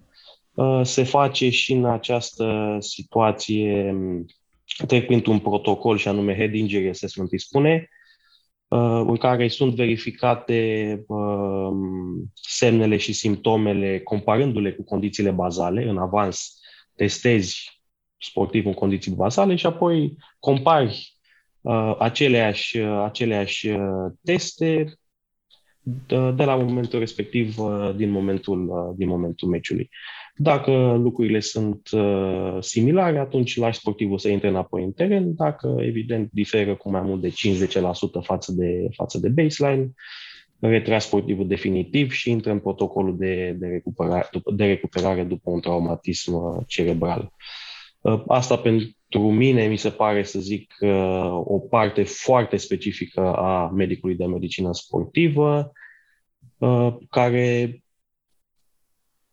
[0.55, 4.25] Uh, se face și în această situație, um,
[4.87, 7.89] trec printr-un protocol și anume Head Injury Assessment îi spune,
[8.69, 15.89] uh, în care sunt verificate um, semnele și simptomele comparându-le cu condițiile bazale.
[15.89, 16.61] În avans
[16.97, 17.81] testezi
[18.19, 21.15] sportiv în condiții bazale și apoi compari
[21.99, 23.69] aceleași, aceleași
[24.25, 24.99] teste
[26.07, 29.89] de, de la momentul respectiv, uh, din momentul, uh, din momentul meciului.
[30.35, 35.35] Dacă lucrurile sunt uh, similare, atunci lași sportivul să intre înapoi în teren.
[35.35, 37.33] Dacă, evident, diferă cu mai mult de 50%
[38.23, 39.93] față de, față de baseline,
[40.61, 46.65] retras sportivul definitiv și intră în protocolul de, de, recuperare, de recuperare după un traumatism
[46.67, 47.33] cerebral.
[48.27, 50.75] Asta pentru mine mi se pare, să zic,
[51.45, 55.73] o parte foarte specifică a medicului de medicină sportivă,
[57.11, 57.81] care,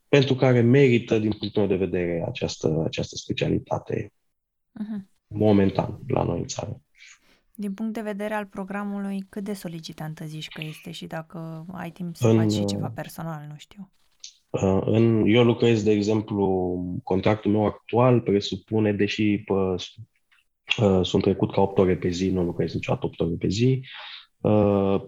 [0.07, 4.13] pentru care merită, din punctul meu de vedere, această, această specialitate
[4.79, 5.01] uh-huh.
[5.27, 6.81] momentan la noi în țară.
[7.55, 11.91] Din punct de vedere al programului, cât de solicitantă zici că este și dacă ai
[11.91, 13.91] timp să în, faci și ceva personal, nu știu?
[14.49, 19.75] Uh, în, eu lucrez, de exemplu, contractul meu actual presupune, deși pă,
[20.81, 23.81] uh, sunt trecut ca 8 ore pe zi, nu lucrez niciodată 8 ore pe zi,
[24.41, 25.01] uh,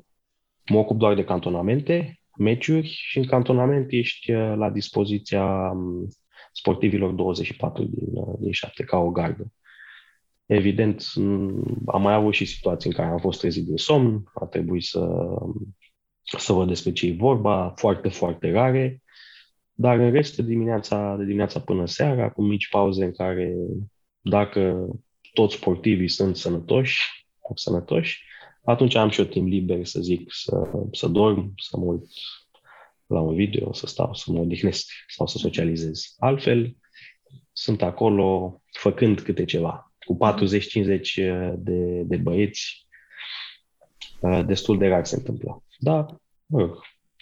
[0.69, 6.07] mă ocup doar de cantonamente, meciuri și în cantonament ești la dispoziția um,
[6.51, 8.07] sportivilor 24 din,
[8.39, 9.51] din 7 ca o gardă.
[10.45, 11.03] Evident,
[11.85, 15.07] am mai avut și situații în care am fost trezit din somn, a trebuit să,
[16.37, 19.03] să văd despre ce e vorba, foarte, foarte rare.
[19.73, 23.55] Dar în rest, de dimineața, de dimineața până seara, cu mici pauze în care,
[24.21, 24.87] dacă
[25.33, 28.23] toți sportivii sunt sănătoși, sănătoși,
[28.63, 32.03] atunci am și eu timp liber, să zic, să, să dorm, să mă uit
[33.05, 36.15] la un video, să stau, să mă odihnesc sau să socializez.
[36.17, 36.75] Altfel,
[37.51, 39.84] sunt acolo făcând câte ceva.
[40.05, 41.01] Cu 40-50
[41.57, 42.87] de, de băieți,
[44.45, 45.63] destul de rar se întâmplă.
[45.79, 46.05] Da,
[46.45, 46.79] mă rog,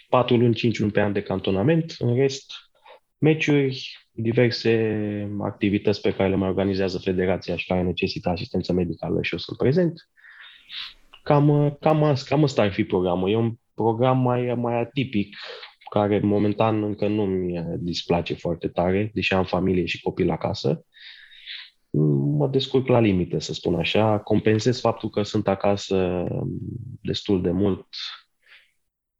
[0.08, 2.52] patru luni, cinci luni pe an de cantonament, în rest,
[3.18, 9.32] meciuri, diverse activități pe care le mai organizează federația și care necesită asistență medicală și
[9.32, 10.08] eu sunt prezent.
[11.22, 13.30] Cam, cam, cam asta ar fi programul.
[13.30, 15.36] E un program mai, mai atipic,
[15.90, 20.84] care momentan încă nu mi displace foarte tare, deși am familie și copil acasă.
[22.36, 24.18] Mă descurc la limite, să spun așa.
[24.18, 26.26] Compensez faptul că sunt acasă
[27.00, 27.86] destul de mult,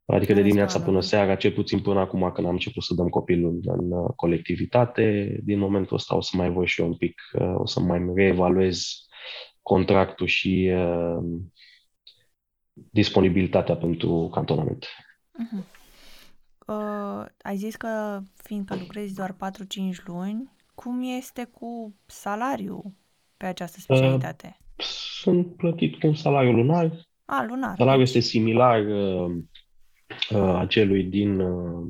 [0.05, 3.59] adică de dimineața până seara, cel puțin până acum când am început să dăm copilul
[3.63, 5.37] în colectivitate.
[5.43, 7.21] Din momentul ăsta o să mai voi și eu un pic,
[7.55, 9.05] o să mai reevaluez
[9.65, 11.23] contractul și uh,
[12.73, 14.85] disponibilitatea pentru cantonament.
[14.85, 15.63] Uh-huh.
[16.67, 19.35] Uh, ai zis că, fiindcă lucrezi doar 4-5
[20.05, 22.93] luni, cum este cu salariul
[23.37, 24.57] pe această specialitate?
[24.59, 24.85] Uh,
[25.19, 27.07] sunt plătit cu un salariu lunar.
[27.25, 27.75] A, lunar.
[27.77, 29.35] Salariul este similar uh,
[30.29, 31.87] uh, acelui din uh,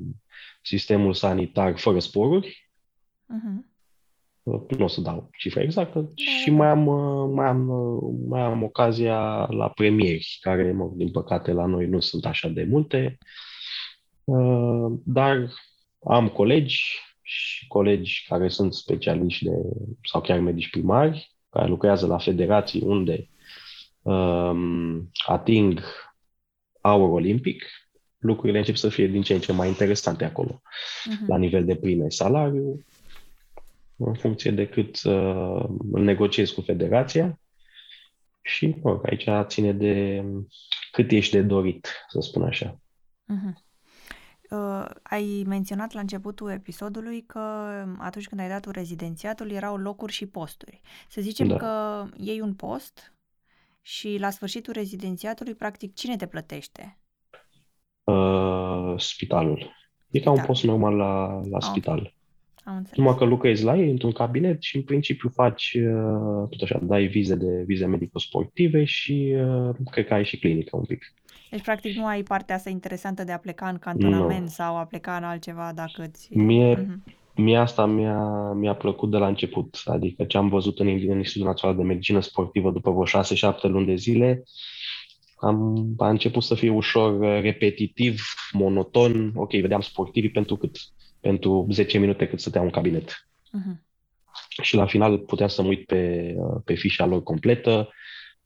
[0.62, 2.70] sistemul sanitar fără sporuri.
[3.24, 3.74] Uh-huh.
[4.78, 6.00] Nu o să dau cifra exactă.
[6.00, 6.56] Da, și da.
[6.56, 11.52] mai am, uh, mai, am, uh, mai am ocazia la premieri, care, mă, din păcate,
[11.52, 13.18] la noi nu sunt așa de multe.
[14.24, 15.50] Uh, dar
[16.04, 19.52] am colegi și colegi care sunt specialiști de,
[20.12, 23.30] sau chiar medici primari, care lucrează la federații unde
[24.02, 25.82] um, ating
[26.82, 27.66] aur olimpic,
[28.18, 31.28] lucrurile încep să fie din ce în ce mai interesante acolo, uh-huh.
[31.28, 32.86] la nivel de prime salariu,
[33.96, 37.40] în funcție de cât uh, îl negociez cu federația
[38.42, 40.24] și mă, aici ține de
[40.92, 42.80] cât ești de dorit, să spun așa.
[43.24, 43.65] Uh-huh.
[44.50, 47.40] Uh, ai menționat la începutul episodului că
[47.98, 50.82] atunci când ai dat rezidențiatul erau locuri și posturi.
[51.10, 51.56] Să zicem da.
[51.56, 53.14] că iei un post
[53.82, 56.98] și la sfârșitul rezidențiatului, practic, cine te plătește?
[58.04, 59.72] Uh, spitalul.
[60.10, 62.14] E ca un post normal la, la spital.
[62.64, 62.98] Am înțeles.
[62.98, 67.08] Numai că lucrezi la ei într-un cabinet și în principiu faci uh, tot așa, dai
[67.08, 71.14] vize de vize medico-sportive și uh, cred că ai și clinică un pic.
[71.56, 74.48] Deci, practic, nu ai partea asta interesantă de a pleca în cantonament nu.
[74.48, 76.38] sau a pleca în altceva dacă îți...
[76.38, 77.14] Mie, uh-huh.
[77.36, 79.82] mie asta mi-a, mi-a plăcut de la început.
[79.86, 83.86] Adică ce am văzut în, în Institutul Național de Medicină Sportivă după vreo 6-7 luni
[83.86, 84.44] de zile,
[85.36, 89.32] am, a început să fie ușor repetitiv, monoton.
[89.36, 90.78] Ok, vedeam sportivii pentru cât?
[91.20, 93.28] Pentru 10 minute cât stăteau în cabinet.
[93.48, 93.84] Uh-huh.
[94.62, 96.34] Și la final puteam să mă uit pe,
[96.66, 97.90] pe fișa lor completă,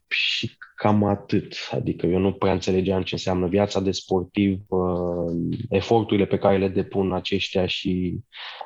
[0.10, 1.56] și cam atât.
[1.72, 5.32] Adică eu nu prea înțelegeam ce înseamnă viața de sportiv, uh,
[5.70, 8.20] eforturile pe care le depun aceștia și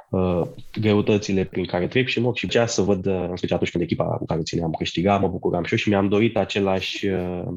[0.10, 0.42] uh,
[0.80, 3.84] greutățile prin care trec și mă și cea să văd, uh, în special atunci când
[3.84, 7.48] echipa cu care țineam câștiga, mă bucuram și eu și mi-am dorit același, uh,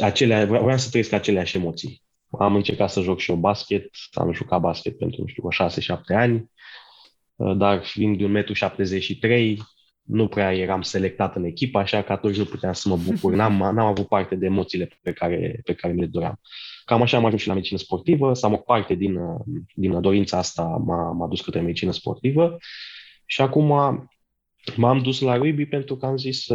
[0.00, 2.02] acelea, vreau să trăiesc aceleași emoții.
[2.38, 6.50] Am încercat să joc și eu basket, am jucat basket pentru, nu știu, 6-7 ani,
[7.36, 9.73] uh, dar fiind de 1,73 m,
[10.04, 13.34] nu prea eram selectat în echipă, așa că atunci nu puteam să mă bucur.
[13.38, 16.40] N-am, n-am avut parte de emoțiile pe care, pe care le doream.
[16.84, 19.18] Cam așa am ajuns și la medicină sportivă, să am o parte din,
[19.74, 22.56] din dorința asta m-a, m-a dus către medicină sportivă
[23.26, 23.66] și acum
[24.76, 26.46] m-am dus la rugby pentru că am zis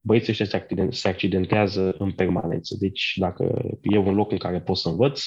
[0.00, 2.76] băieții ăștia se, accident, se accidentează în permanență.
[2.78, 5.22] Deci dacă e un loc în care pot să învăț,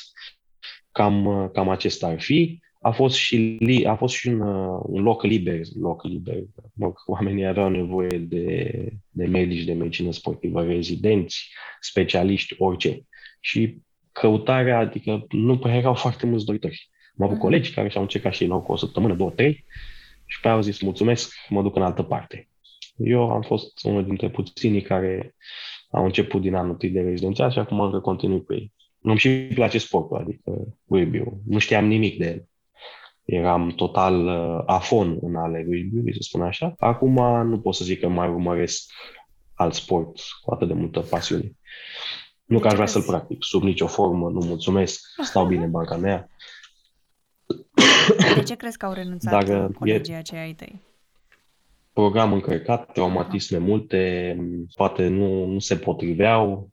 [0.92, 5.02] cam, cam acesta ar fi a fost și, li, a fost și un, uh, un
[5.02, 6.44] loc liber, loc liber.
[6.74, 8.72] Mă, oamenii aveau nevoie de,
[9.10, 11.50] de medici de medicină sportivă, rezidenți,
[11.82, 13.02] specialiști, orice.
[13.40, 13.78] Și
[14.12, 16.90] căutarea, adică nu prea erau foarte mulți doritori.
[17.18, 17.42] Am avut mm-hmm.
[17.42, 19.66] colegi care și-au încercat și ei cu o săptămână, două, trei,
[20.26, 22.50] și pe au zis, mulțumesc, mă duc în altă parte.
[22.96, 25.36] Eu am fost unul dintre puținii care
[25.92, 28.74] au început din anul de rezidențiat și acum încă continui cu ei.
[29.00, 32.48] Nu-mi și place sportul, adică rugby Nu știam nimic de el
[33.26, 36.74] eram total uh, afon în ale rugby, să spun așa.
[36.78, 37.14] Acum
[37.48, 38.92] nu pot să zic că mai urmăresc
[39.54, 41.52] alt sport cu atât de multă pasiune.
[42.46, 45.96] Nu că aș vrea să-l practic, sub nicio formă, nu mulțumesc, stau bine în banca
[45.96, 46.30] mea.
[48.36, 50.18] De ce crezi că au renunțat Dar, colegii e...
[50.18, 50.82] aceia ai tăi?
[51.94, 54.36] Program încărcat, traumatisme multe,
[54.76, 56.73] poate nu, nu se potriveau,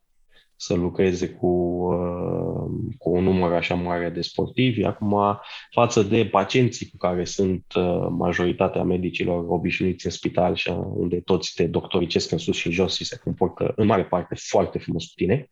[0.62, 4.84] să lucreze cu, uh, cu un număr așa mare de sportivi.
[4.84, 11.20] Acum, față de pacienții cu care sunt uh, majoritatea medicilor obișnuiți în spital și unde
[11.20, 14.78] toți te doctoricesc în sus și în jos și se comportă în mare parte foarte
[14.78, 15.46] frumos cu tine,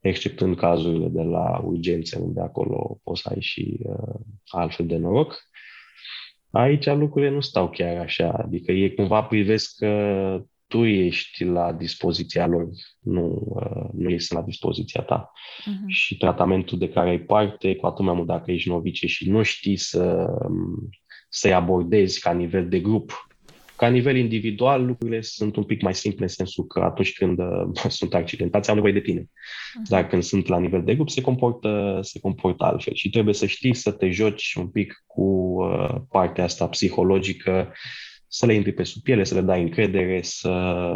[0.00, 5.42] exceptând cazurile de la urgențe, unde acolo poți să ai și uh, altfel de noroc.
[6.50, 12.46] Aici lucrurile nu stau chiar așa, adică ei cumva privesc uh, tu ești la dispoziția
[12.46, 12.68] lor,
[13.00, 15.32] nu, uh, nu ești la dispoziția ta.
[15.32, 15.86] Uh-huh.
[15.86, 19.42] Și tratamentul de care ai parte, cu atât mai mult dacă ești novice și nu
[19.42, 20.26] știi să,
[21.28, 23.26] să-i abordezi ca nivel de grup.
[23.76, 27.90] Ca nivel individual, lucrurile sunt un pic mai simple în sensul că atunci când uh,
[27.98, 29.20] sunt accidentați, au nevoie de tine.
[29.20, 29.88] Uh-huh.
[29.88, 32.94] Dar când sunt la nivel de grup, se comportă, se comportă altfel.
[32.94, 37.72] Și trebuie să știi să te joci un pic cu uh, partea asta psihologică,
[38.28, 40.92] să le intri pe sub piele, să le dai încredere, să,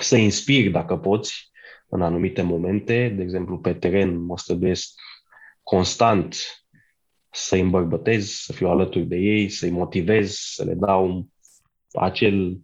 [0.00, 1.50] să inspiri dacă poți
[1.88, 3.08] în anumite momente.
[3.16, 4.94] De exemplu, pe teren mă străduiesc
[5.62, 6.36] constant
[7.30, 11.28] să-i îmbărbătez, să fiu alături de ei, să-i motivez, să le dau
[11.92, 12.60] acel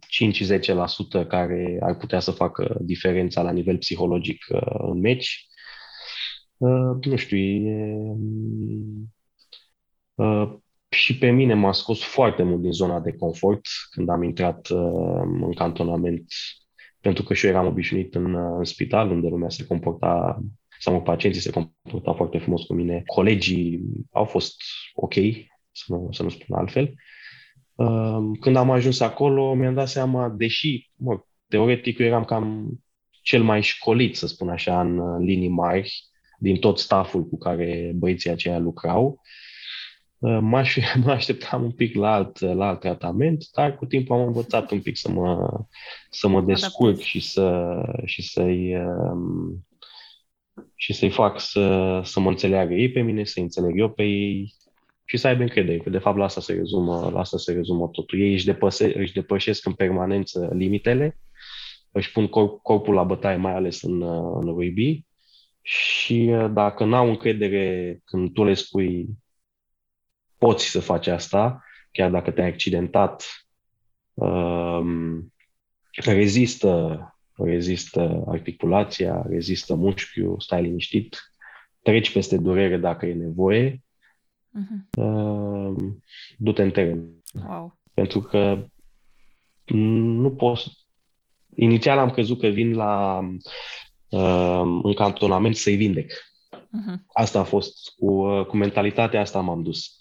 [1.23, 5.47] 5-10% care ar putea să facă diferența la nivel psihologic uh, în meci.
[6.57, 7.95] Uh, nu știu, e,
[10.15, 10.57] uh,
[10.97, 15.21] și pe mine m-a scos foarte mult din zona de confort când am intrat uh,
[15.41, 16.25] în cantonament,
[17.01, 20.39] pentru că și eu eram obișnuit în, uh, în spital, unde lumea se comporta,
[20.79, 23.03] sau pacienții se comportau foarte frumos cu mine.
[23.05, 23.81] Colegii
[24.11, 24.55] au fost
[24.93, 25.13] ok,
[25.71, 26.93] să nu, să nu spun altfel.
[27.75, 32.69] Uh, când am ajuns acolo, mi-am dat seama, deși, mă, teoretic, eu eram cam
[33.21, 36.03] cel mai școlit, să spun așa, în linii mari,
[36.39, 39.21] din tot stafful cu care băieții aceia lucrau,
[40.19, 44.71] M-aș, mă așteptam un pic la alt, la alt tratament, dar cu timpul am învățat
[44.71, 45.59] un pic să mă,
[46.09, 47.75] să mă descurc și, să,
[48.05, 49.65] și să-i, um,
[50.75, 54.55] și să-i fac să, să mă înțeleagă ei pe mine, să înțeleg eu pe ei
[55.05, 57.87] și să aibă încredere, că de fapt la asta se rezumă, la asta se rezumă
[57.87, 58.19] totul.
[58.19, 61.17] Ei își, depăse, își depășesc în permanență limitele,
[61.91, 64.01] își pun corp, corpul la bătaie, mai ales în,
[64.39, 65.05] în rugby,
[65.61, 69.07] și uh, dacă n-au încredere când tu le spui
[70.37, 73.23] poți să faci asta, chiar dacă te-ai accidentat,
[74.13, 75.33] um,
[75.91, 77.01] rezistă,
[77.33, 81.31] rezistă articulația, rezistă mușchiul, stai liniștit,
[81.81, 83.83] treci peste durere dacă e nevoie,
[84.57, 84.97] uh-huh.
[84.97, 85.75] uh,
[86.37, 87.07] du-te în teren.
[87.47, 87.79] Wow.
[87.93, 88.65] Pentru că
[89.73, 90.85] nu poți...
[91.55, 93.19] Inițial am crezut că vin la
[94.09, 96.11] uh, în cantonament să-i vindec.
[96.51, 96.95] Uh-huh.
[97.13, 99.96] Asta a fost, cu, uh, cu mentalitatea asta m-am dus.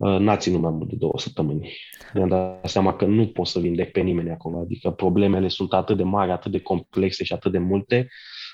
[0.00, 1.72] Uh, n-a ținut mai mult de două săptămâni.
[2.14, 5.96] Mi-am dat seama că nu pot să vindec pe nimeni acolo, adică problemele sunt atât
[5.96, 8.08] de mari, atât de complexe și atât de multe,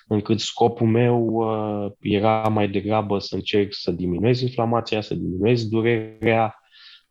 [0.09, 6.55] încât scopul meu uh, era mai degrabă să încerc să diminuez inflamația, să diminuez durerea,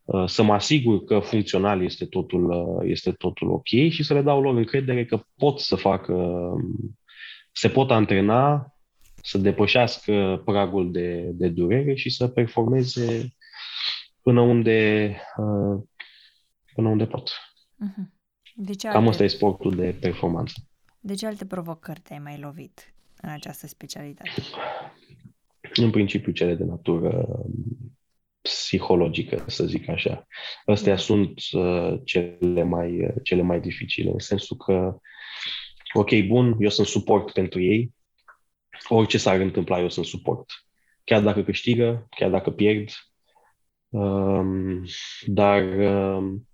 [0.04, 4.22] uh, să mă asigur că funcțional este totul, uh, este totul ok și să le
[4.22, 6.64] dau lor încredere că pot să facă, uh,
[7.52, 8.74] se pot antrena,
[9.22, 13.36] să depășească pragul de, de durere și să performeze
[14.26, 15.82] până unde, uh,
[16.74, 17.30] până unde pot.
[17.30, 18.04] Uh-huh.
[18.54, 19.10] De ce Cam alte...
[19.10, 20.54] asta e sportul de performanță.
[21.00, 24.42] De ce alte provocări te-ai mai lovit în această specialitate?
[25.74, 27.26] În principiu cele de natură
[28.40, 30.26] psihologică, să zic așa.
[30.64, 31.00] Astea uh-huh.
[31.00, 34.98] sunt uh, cele, mai, uh, cele mai dificile, în sensul că,
[35.92, 37.94] ok, bun, eu sunt suport pentru ei,
[38.88, 40.46] orice s-ar întâmpla, eu sunt suport.
[41.04, 42.90] Chiar dacă câștigă, chiar dacă pierd,
[43.88, 44.84] Um,
[45.26, 46.48] dar um,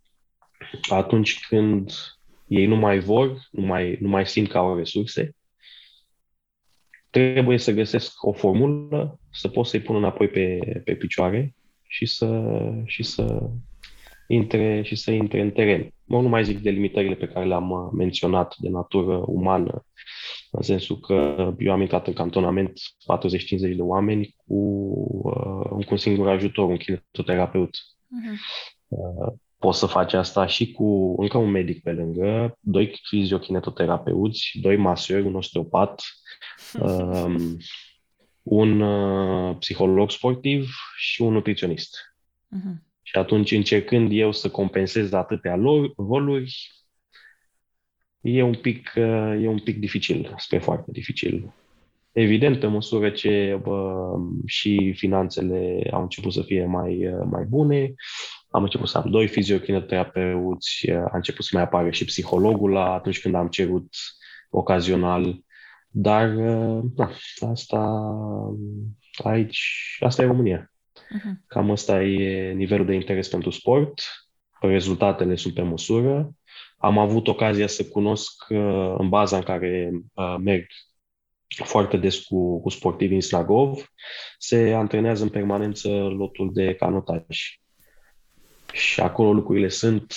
[0.89, 1.93] atunci când
[2.47, 5.37] ei nu mai vor, nu mai, nu mai simt că au resurse,
[7.11, 11.55] trebuie să găsesc o formulă să pot să-i pun înapoi pe, pe picioare
[11.89, 12.49] și să,
[12.85, 13.51] și să
[14.27, 15.95] intre și să intre în teren.
[16.05, 19.87] Mă, nu mai zic de limitările pe care le-am uh, menționat de natură umană,
[20.55, 24.55] în sensul că eu am intrat în cantonament 40-50 de oameni cu,
[25.23, 27.77] uh, cu un singur ajutor, un kinetoterapeut.
[27.77, 28.37] Uh-huh.
[28.89, 34.77] Uh, poți să faci asta și cu încă un medic pe lângă, doi fiziokinetoterapeuți, doi
[34.77, 36.03] masori, un osteopat,
[36.81, 37.35] uh,
[38.43, 41.97] un uh, psiholog sportiv și un nutriționist.
[42.57, 42.91] Uh-huh.
[43.03, 45.55] Și atunci, încercând eu să compensez atâtea
[45.97, 46.82] roluri,
[48.23, 48.93] e un pic,
[49.41, 51.53] e un pic dificil, spre foarte dificil.
[52.13, 54.13] Evident, pe măsură ce bă,
[54.47, 57.95] și finanțele au început să fie mai, mai bune,
[58.51, 63.21] am început să am doi fiziokinetoterapeuți, a început să mai apară și psihologul la atunci
[63.21, 63.95] când am cerut
[64.51, 65.41] ocazional,
[65.89, 66.29] dar
[66.83, 67.11] da,
[67.41, 68.03] asta
[69.23, 70.73] aici, asta e România.
[70.95, 71.47] Uh-huh.
[71.47, 74.03] Cam ăsta e nivelul de interes pentru sport.
[74.61, 76.33] Rezultatele sunt pe măsură.
[76.83, 80.67] Am avut ocazia să cunosc uh, în baza în care uh, merg
[81.65, 83.93] foarte des cu, cu sportivi în Slagov,
[84.39, 87.25] se antrenează în permanență lotul de canotaj.
[88.73, 90.15] Și acolo lucrurile sunt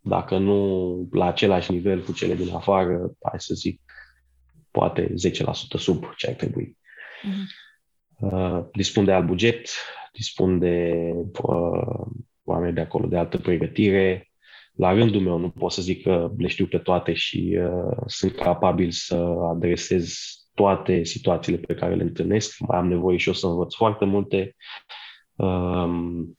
[0.00, 3.80] dacă nu la același nivel cu cele din afară, hai să zic,
[4.70, 5.14] poate 10%
[5.78, 6.76] sub ce ar trebui.
[7.22, 8.70] Uh-huh.
[8.72, 9.70] Dispun de alt buget,
[10.12, 10.92] dispun de
[11.42, 12.06] uh,
[12.44, 14.27] oameni de acolo de altă pregătire.
[14.78, 18.34] La rândul meu nu pot să zic că le știu pe toate și uh, sunt
[18.34, 19.14] capabil să
[19.54, 20.14] adresez
[20.54, 22.58] toate situațiile pe care le întâlnesc.
[22.58, 24.56] Mai am nevoie și eu să învăț foarte multe.
[25.34, 26.38] Um,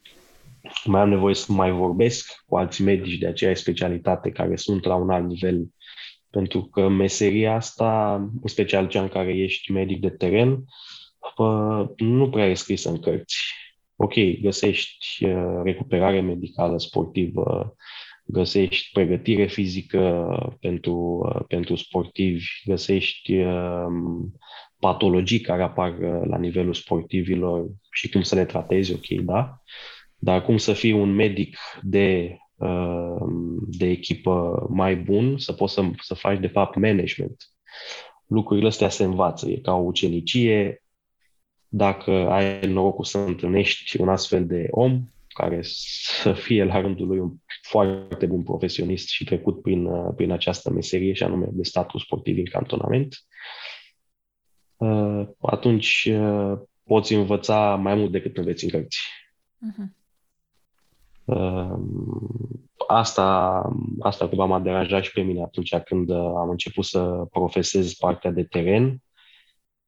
[0.85, 4.95] mai am nevoie să mai vorbesc cu alți medici de aceeași specialitate care sunt la
[4.95, 5.67] un alt nivel,
[6.29, 10.63] pentru că meseria asta, în special cea în care ești medic de teren,
[11.97, 13.37] nu prea e scrisă în cărți.
[13.95, 17.75] Ok, găsești uh, recuperare medicală sportivă,
[18.31, 20.27] găsești pregătire fizică
[20.59, 24.33] pentru, uh, pentru sportivi, găsești um,
[24.79, 29.61] patologii care apar uh, la nivelul sportivilor și cum să le tratezi, ok, da?
[30.15, 32.37] Dar cum să fii un medic de,
[33.67, 37.35] de echipă mai bun, să poți să, să faci, de fapt, management.
[38.27, 39.49] Lucrurile astea se învață.
[39.49, 40.83] E ca o ucenicie,
[41.67, 45.03] dacă ai norocul să întâlnești un astfel de om
[45.39, 50.71] care să fie la rândul lui un foarte bun profesionist și trecut prin, prin această
[50.71, 53.15] meserie și anume de status sportiv în cantonament,
[54.77, 58.99] uh, atunci uh, poți învăța mai mult decât înveți în cărți.
[59.67, 59.97] Uh-huh.
[62.87, 63.61] Asta,
[63.99, 68.43] asta cumva m-a deranjat și pe mine atunci când am început să profesez partea de
[68.43, 69.01] teren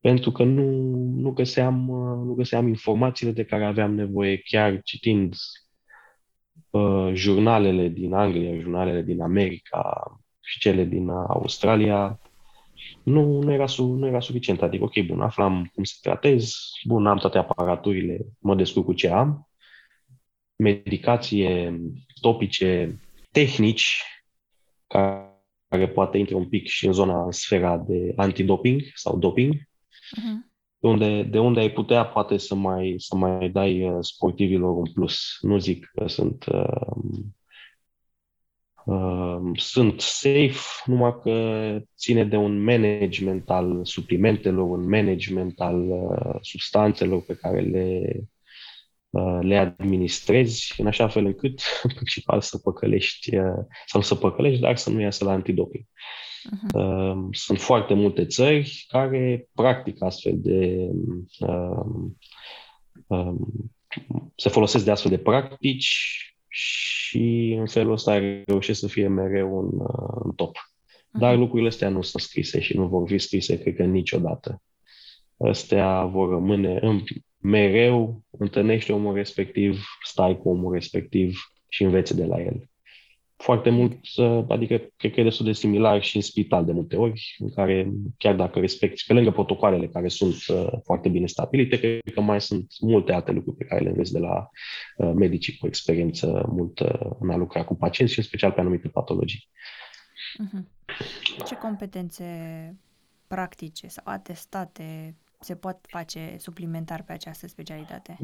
[0.02, 0.64] pentru că nu,
[1.16, 1.76] nu, găseam,
[2.26, 5.36] nu găseam informațiile de care aveam nevoie chiar citind
[6.70, 10.06] uh, jurnalele din Anglia, jurnalele din America
[10.40, 12.20] și cele din Australia.
[13.04, 14.62] Nu, nu, era, su, nu era suficient.
[14.62, 19.10] Adică, ok, bun, aflam cum să tratez, bun, am toate aparaturile, mă descurc cu ce
[19.10, 19.50] am,
[20.56, 21.82] medicație,
[22.22, 23.00] topice,
[23.32, 24.04] tehnici,
[24.88, 29.70] care poate intre un pic și în zona, în sfera de antidoping sau doping,
[30.18, 30.50] Uh-huh.
[30.80, 34.92] De, unde, de unde ai putea poate să mai, să mai dai uh, sportivilor un
[34.94, 35.38] plus.
[35.42, 37.22] Nu zic că sunt uh,
[38.86, 46.36] uh, sunt safe, numai că ține de un management al suplimentelor, un management al uh,
[46.42, 48.14] substanțelor pe care le,
[49.10, 51.62] uh, le administrezi în așa fel încât
[51.96, 55.84] principal să păcălești, uh, sau să păcălești, dar să nu iasă la antidoping.
[56.50, 57.30] Uh-huh.
[57.32, 60.90] Sunt foarte multe țări care practică astfel de.
[61.40, 62.12] Uh,
[63.08, 63.36] uh,
[64.36, 69.80] se folosesc de astfel de practici și în felul ăsta reușesc să fie mereu în,
[69.80, 70.58] uh, în top.
[71.12, 74.62] Dar lucrurile astea nu sunt scrise și nu vor fi scrise, cred că niciodată.
[75.38, 77.04] Astea vor rămâne în,
[77.38, 82.71] mereu, întâlnești omul respectiv, stai cu omul respectiv și înveți de la el
[83.42, 83.98] foarte mult,
[84.48, 87.92] adică cred că e destul de similar și în spital de multe ori, în care
[88.18, 92.42] chiar dacă respecti, pe lângă protocoalele care sunt uh, foarte bine stabilite, cred că mai
[92.42, 94.50] sunt multe alte lucruri pe care le înveți de la
[94.98, 98.88] uh, medicii cu experiență multă în a lucra cu pacienți și în special pe anumite
[98.88, 99.50] patologii.
[100.44, 100.64] Uh-huh.
[101.46, 102.26] Ce competențe
[103.28, 108.18] practice sau atestate se pot face suplimentar pe această specialitate?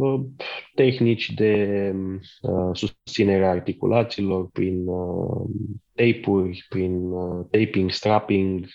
[0.76, 1.93] Tehnici de
[2.41, 5.49] uh, susținere a articulațiilor prin uh,
[5.95, 8.65] tape-uri, prin uh, taping, strapping,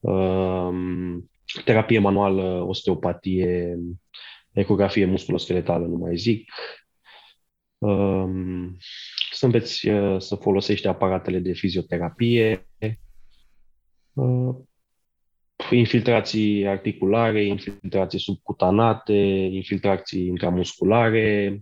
[0.00, 0.68] uh,
[1.64, 3.78] terapie manuală, osteopatie,
[4.52, 6.52] ecografie musculoskeletală, nu mai zic.
[7.78, 8.28] Uh,
[9.32, 12.68] să înveți uh, să folosești aparatele de fizioterapie,
[14.12, 14.56] uh,
[15.70, 19.12] infiltrații articulare, infiltrații subcutanate,
[19.52, 21.60] infiltrații intramusculare,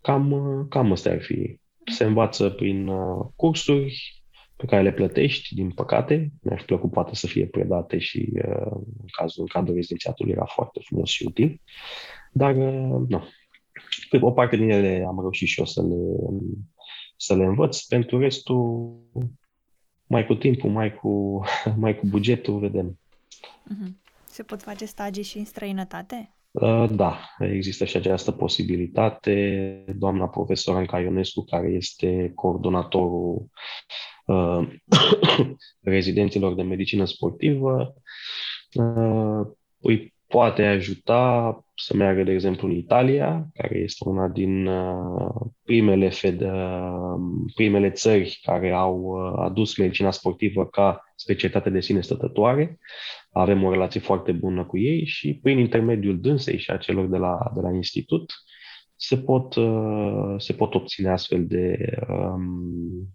[0.00, 1.60] cam, cam astea ar fi.
[1.84, 4.22] Se învață prin uh, cursuri
[4.56, 6.32] pe care le plătești, din păcate.
[6.42, 10.80] Mi-aș plăcut poate să fie predate și uh, în cazul în cadrul rezidențiatului era foarte
[10.84, 11.60] frumos și util.
[12.32, 13.24] Dar, uh, nu.
[14.20, 15.96] O parte din ele am reușit și eu să le,
[17.16, 17.80] să le învăț.
[17.80, 18.96] Pentru restul,
[20.06, 21.42] mai cu timpul, mai cu,
[21.82, 22.98] mai cu bugetul, vedem.
[23.64, 24.00] Mhm.
[24.24, 26.36] Se pot face stagii și în străinătate?
[26.50, 29.84] Uh, da, există și această posibilitate.
[29.96, 33.46] Doamna profesor Anca Ionescu, care este coordonatorul
[34.26, 34.68] uh,
[35.94, 37.94] rezidenților de medicină sportivă,
[38.74, 39.46] uh,
[39.78, 46.08] îi poate ajuta să meargă, de exemplu, în Italia, care este una din uh, primele,
[46.08, 47.14] fed, uh,
[47.54, 52.78] primele țări care au uh, adus medicina sportivă ca specialitate de sine stătătoare.
[53.30, 57.16] Avem o relație foarte bună cu ei și prin intermediul dânsei și a celor de
[57.16, 58.32] la, de la institut
[58.96, 59.54] se pot,
[60.38, 61.76] se pot obține astfel de,
[62.08, 63.14] um,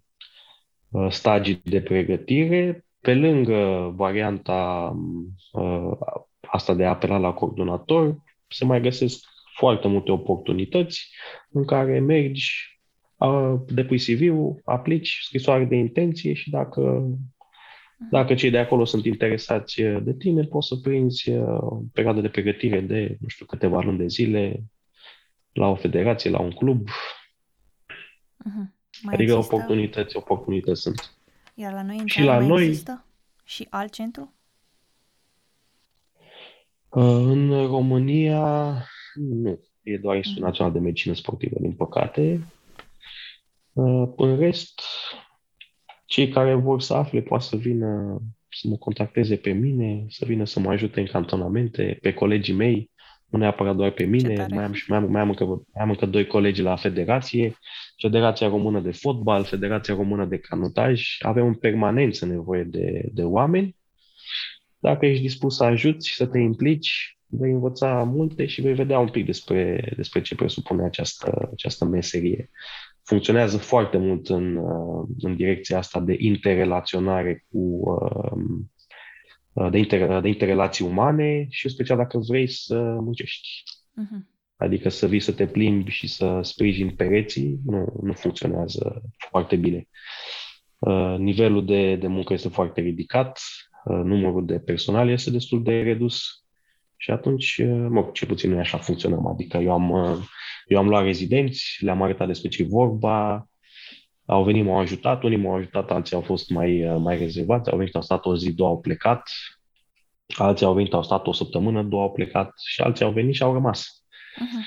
[0.88, 4.92] uh, stagii de pregătire, pe lângă varianta
[5.52, 5.92] uh,
[6.50, 8.16] asta de a apela la coordonator,
[8.48, 9.24] se mai găsesc
[9.54, 11.10] foarte multe oportunități
[11.50, 12.80] în care mergi,
[13.66, 17.08] depui CV-ul, aplici scrisoare de intenție și dacă
[18.10, 22.80] dacă cei de acolo sunt interesați de tine, poți să prinzi o perioadă de pregătire
[22.80, 24.62] de, nu știu, câteva luni de zile
[25.52, 26.88] la o federație, la un club.
[26.88, 28.76] Uh-huh.
[29.02, 29.54] Mai adică există...
[29.54, 31.16] oportunități, oportunități sunt.
[31.54, 33.04] Iar la noi în și la mai noi există
[33.44, 34.32] și alt centru?
[36.88, 38.74] În România
[39.14, 39.60] nu.
[39.82, 40.50] E doar Institutul mhm.
[40.50, 42.40] Național de Medicină Sportivă, din păcate.
[44.16, 44.80] În rest,
[46.06, 48.20] cei care vor să afle poate să vină
[48.50, 52.90] să mă contacteze pe mine, să vină să mă ajute în cantonamente, pe colegii mei,
[53.26, 56.06] nu neapărat doar pe mine, mai am, mai, am, mai, am încă, mai am încă
[56.06, 57.58] doi colegi la federație,
[57.96, 63.76] Federația Română de Fotbal, Federația Română de Canotaj, avem în permanență nevoie de, de oameni.
[64.78, 68.98] Dacă ești dispus să ajuți și să te implici, vei învăța multe și vei vedea
[68.98, 72.50] un pic despre, despre ce presupune această, această meserie
[73.08, 78.72] funcționează foarte mult în, uh, în direcția asta de interrelaționare cu um,
[79.52, 83.48] uh, de, inter, de interrelații umane și special dacă vrei să muncești.
[83.74, 84.36] Uh-huh.
[84.56, 89.88] Adică să vii să te plimbi și să sprijini pereții, nu, nu funcționează foarte bine.
[90.78, 93.40] Uh, nivelul de, de muncă este foarte ridicat,
[93.88, 96.44] numărul de personal este destul de redus
[96.96, 99.26] și atunci, mă, ce puțin noi așa funcționăm.
[99.26, 100.18] Adică eu am
[100.66, 103.48] eu am luat rezidenți, le-am arătat despre ce vorba,
[104.24, 107.94] au venit, m-au ajutat, unii m-au ajutat, alții au fost mai, mai rezervați, au venit,
[107.94, 109.22] au stat o zi, două au plecat,
[110.36, 113.42] alții au venit, au stat o săptămână, două au plecat și alții au venit și
[113.42, 114.04] au rămas.
[114.34, 114.64] Uh-huh.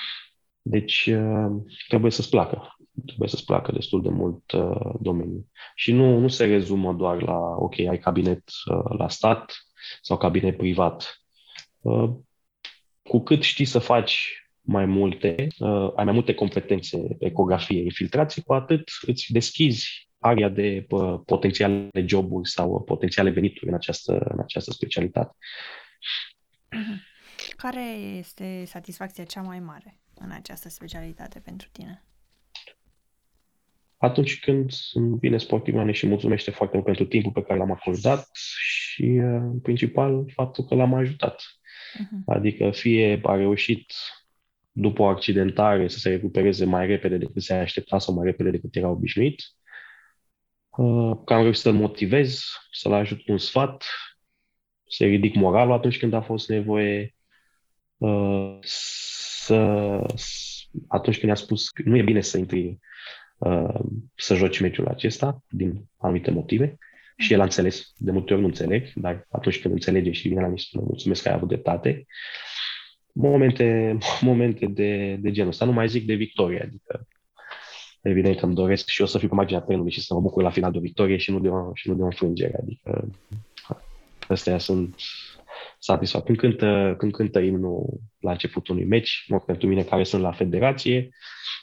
[0.62, 1.52] Deci uh,
[1.88, 2.76] trebuie să-ți placă.
[3.06, 5.46] Trebuie să-ți placă destul de mult uh, domeniul.
[5.76, 9.54] Și nu, nu se rezumă doar la, ok, ai cabinet uh, la stat
[10.02, 11.22] sau cabinet privat.
[11.80, 12.10] Uh,
[13.04, 18.54] cu cât știi să faci mai multe, uh, ai mai multe competențe, ecografie, infiltrație, cu
[18.54, 24.40] atât îți deschizi area de uh, potențiale joburi sau uh, potențiale venituri în această, în
[24.40, 25.36] această specialitate.
[26.72, 27.10] Mhm.
[27.56, 27.84] Care
[28.18, 32.06] este satisfacția cea mai mare în această specialitate pentru tine?
[34.02, 34.72] Atunci când
[35.20, 40.26] vine sportivul și mulțumește foarte mult pentru timpul pe care l-am acordat și, în principal,
[40.34, 41.42] faptul că l-am ajutat.
[41.42, 42.26] Uh-huh.
[42.26, 43.94] Adică fie a reușit
[44.72, 48.76] după o accidentare să se recupereze mai repede decât se aștepta sau mai repede decât
[48.76, 49.42] era obișnuit.
[50.70, 53.86] Uh, că am reușit să-l motivez, să-l ajut cu un sfat,
[54.88, 57.16] să ridic moralul atunci când a fost nevoie,
[57.98, 59.56] uh, să,
[60.88, 62.76] atunci când i-a spus că nu e bine să intri uh,
[64.16, 66.78] să joci meciul acesta, din anumite motive,
[67.18, 70.42] și el a înțeles, de multe ori nu înțeleg, dar atunci când înțelege și vine
[70.42, 72.06] la mine mulțumesc că ai avut dreptate,
[73.14, 75.66] momente, momente de, de genul ăsta.
[75.66, 77.08] Nu mai zic de victorie, adică
[78.02, 80.44] evident că îmi doresc și eu să fiu pe marginea terenului și să mă bucur
[80.44, 82.60] la final de o victorie și nu de o, și nu de o înfrângere.
[82.62, 83.08] Adică
[84.28, 84.96] astea sunt
[85.82, 86.24] satisfac.
[86.24, 90.32] Când cântă, când cântă imnul la începutul unui meci, mă, pentru mine care sunt la
[90.32, 91.10] federație,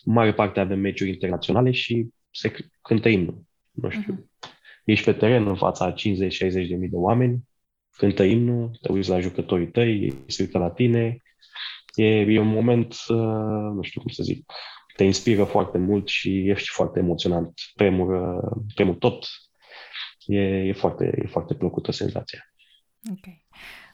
[0.05, 3.43] în mare parte avem meciuri internaționale și se cântă imnul.
[3.71, 4.15] Nu știu.
[4.15, 4.49] Uh-huh.
[4.85, 7.49] Ești pe teren în fața 50-60 de mii de oameni,
[7.97, 11.23] cântă imnul, te uiți la jucătorii tăi, se uită la tine,
[11.95, 14.53] e, e un moment, uh, nu știu cum să zic,
[14.97, 17.53] te inspiră foarte mult și ești foarte emoționant.
[17.75, 18.41] Premur,
[18.75, 19.27] premur tot.
[20.27, 22.41] E, e, foarte, e foarte plăcută senzația.
[23.11, 23.48] Ok.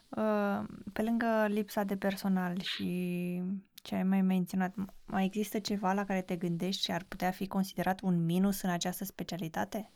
[0.09, 3.41] Uh, pe lângă lipsa de personal și
[3.73, 4.73] ce ai mai menționat,
[5.05, 8.69] mai există ceva la care te gândești și ar putea fi considerat un minus în
[8.69, 9.91] această specialitate?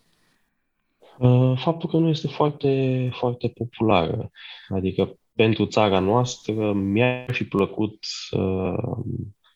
[1.20, 4.32] Uh, faptul că nu este foarte, foarte populară.
[4.70, 8.98] Adică pentru țara noastră mi-a fi plăcut uh,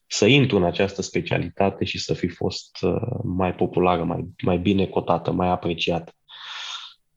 [0.07, 4.85] să intru în această specialitate și să fi fost uh, mai populară, mai, mai bine
[4.85, 6.13] cotată, mai apreciată.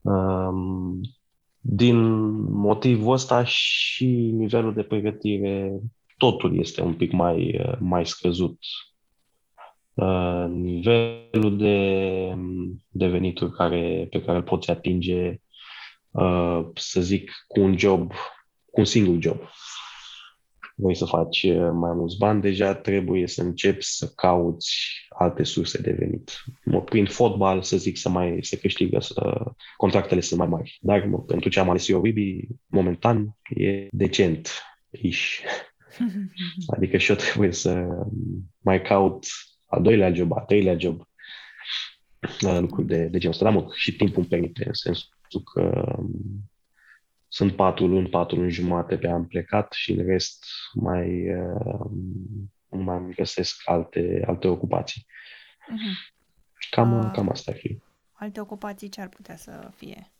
[0.00, 1.00] Um,
[1.68, 1.96] din
[2.52, 5.80] motivul ăsta și nivelul de pregătire,
[6.16, 8.58] totul este un pic mai, uh, mai scăzut.
[9.94, 12.34] Uh, nivelul de,
[12.88, 15.40] de venituri care, pe care îl poți atinge,
[16.10, 18.12] uh, să zic, cu un job
[18.76, 19.40] cu un singur job.
[20.78, 24.76] Vrei să faci uh, mai mulți bani, deja trebuie să începi să cauți
[25.08, 26.44] alte surse de venit.
[26.64, 29.44] Mă, prin fotbal, să zic, să mai se câștigă, să,
[29.76, 30.78] contractele sunt mai mari.
[30.80, 34.48] Dar mă, pentru ce am ales eu, Bibi, momentan, e decent.
[34.90, 35.42] Iși.
[36.74, 37.86] Adică și eu trebuie să
[38.60, 39.26] mai caut
[39.66, 41.00] a doilea job, a treilea job.
[42.20, 43.44] uh, lucruri de, de genul ăsta.
[43.44, 45.08] Dar mă, și timpul îmi permite, în sensul
[45.54, 46.50] că um,
[47.36, 51.90] sunt patru luni, patru luni jumate pe am plecat și în rest mai, uh,
[52.68, 55.06] mai găsesc alte, alte ocupații.
[55.06, 56.14] Uh-huh.
[56.70, 57.78] Cam, uh, cam asta ar fi.
[58.12, 60.12] Alte ocupații ce ar putea să fie?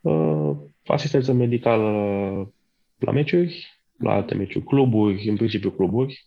[0.00, 1.90] Uh, asistență medicală
[2.98, 6.26] la meciuri, la alte meciuri, cluburi, în principiu cluburi,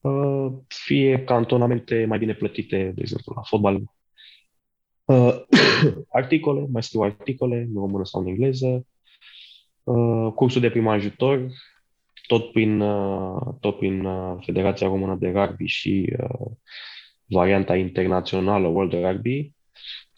[0.00, 3.82] uh, fie cantonamente mai bine plătite, de exemplu, la fotbal,
[5.10, 5.40] uh,
[6.20, 8.86] articole, mai scriu articole în română sau în engleză,
[9.82, 11.46] uh, cursul de prim ajutor,
[12.26, 16.50] tot prin, uh, tot prin uh, Federația Română de Rugby și uh,
[17.24, 19.54] varianta internațională World Rugby,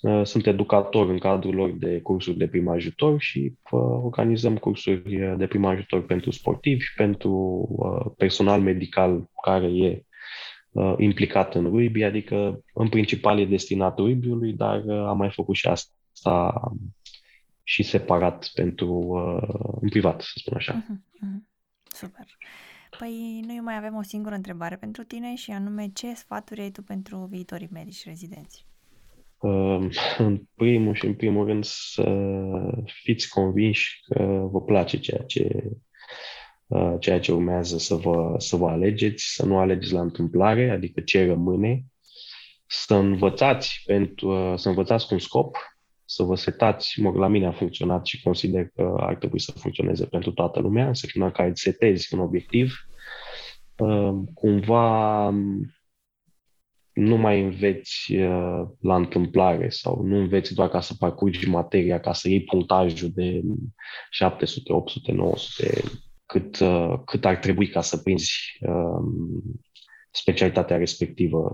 [0.02, 5.36] Uh, sunt educator în cadrul lor de cursuri de prim ajutor și uh, organizăm cursuri
[5.36, 7.30] de prim ajutor pentru sportivi, pentru
[7.68, 10.04] uh, personal medical care e
[10.98, 16.62] implicat în rugby, adică în principal e destinat rugby dar am mai făcut și asta
[17.62, 19.12] și separat pentru
[19.80, 20.84] în privat, să spun așa.
[20.84, 21.50] Uh-huh,
[21.84, 22.26] Super.
[22.98, 26.82] Păi noi mai avem o singură întrebare pentru tine și anume ce sfaturi ai tu
[26.82, 28.66] pentru viitorii medici rezidenți?
[29.42, 29.90] Ehm,
[30.26, 32.04] în primul și în primul rând să
[33.02, 35.72] fiți convinși că vă place ceea ce, uh,
[37.00, 41.26] ceea ce urmează să vă, să vă alegeți, să nu alegeți la întâmplare, adică ce
[41.26, 41.84] rămâne,
[42.66, 45.56] să învățați, pentru, uh, să învățați cu un scop,
[46.04, 50.06] să vă setați, mă, la mine a funcționat și consider că ar trebui să funcționeze
[50.06, 52.74] pentru toată lumea, să când care îți setezi un obiectiv,
[53.74, 55.28] ehm, cumva
[56.92, 62.12] nu mai înveți uh, la întâmplare sau nu înveți doar ca să parcurgi materia, ca
[62.12, 63.40] să iei punctajul de
[64.10, 65.82] 700, 800, 900,
[66.32, 69.02] cât, uh, cât ar trebui ca să prinzi uh,
[70.10, 71.52] specialitatea respectivă.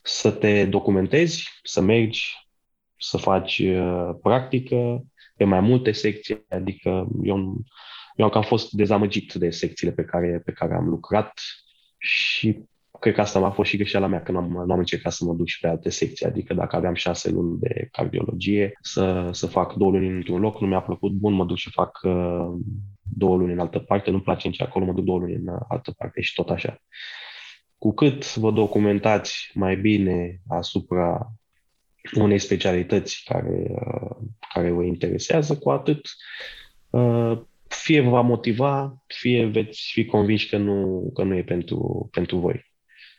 [0.00, 2.48] Să te documentezi, să mergi,
[2.98, 5.04] să faci uh, practică
[5.36, 7.64] pe mai multe secții, adică eu,
[8.14, 11.32] eu am cam fost dezamăgit de secțiile pe care, pe care am lucrat
[11.98, 12.64] și
[13.00, 15.24] cred că asta a fost și greșeala mea, că nu am, nu am încercat să
[15.24, 19.46] mă duc și pe alte secții, adică dacă aveam șase luni de cardiologie, să, să
[19.46, 22.54] fac două luni într-un loc, nu mi-a plăcut, bun, mă duc și fac uh,
[23.14, 25.90] două luni în altă parte, nu-mi place nici acolo, mă duc două luni în altă
[25.98, 26.82] parte și tot așa.
[27.78, 31.32] Cu cât vă documentați mai bine asupra
[32.14, 34.16] unei specialități care, uh,
[34.54, 36.00] care vă interesează, cu atât
[36.90, 42.08] uh, fie vă va motiva, fie veți fi convinși că nu, că nu e pentru,
[42.10, 42.74] pentru voi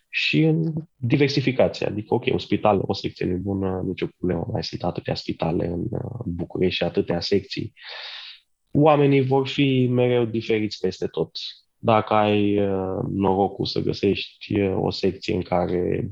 [0.10, 1.86] și în diversificație.
[1.86, 5.88] Adică, ok, un spital, o secție nu bună, nicio problemă, mai sunt atâtea spitale în
[6.26, 7.74] București și atâtea secții.
[8.72, 11.38] Oamenii vor fi mereu diferiți peste tot.
[11.78, 16.12] Dacă ai uh, norocul să găsești uh, o secție în care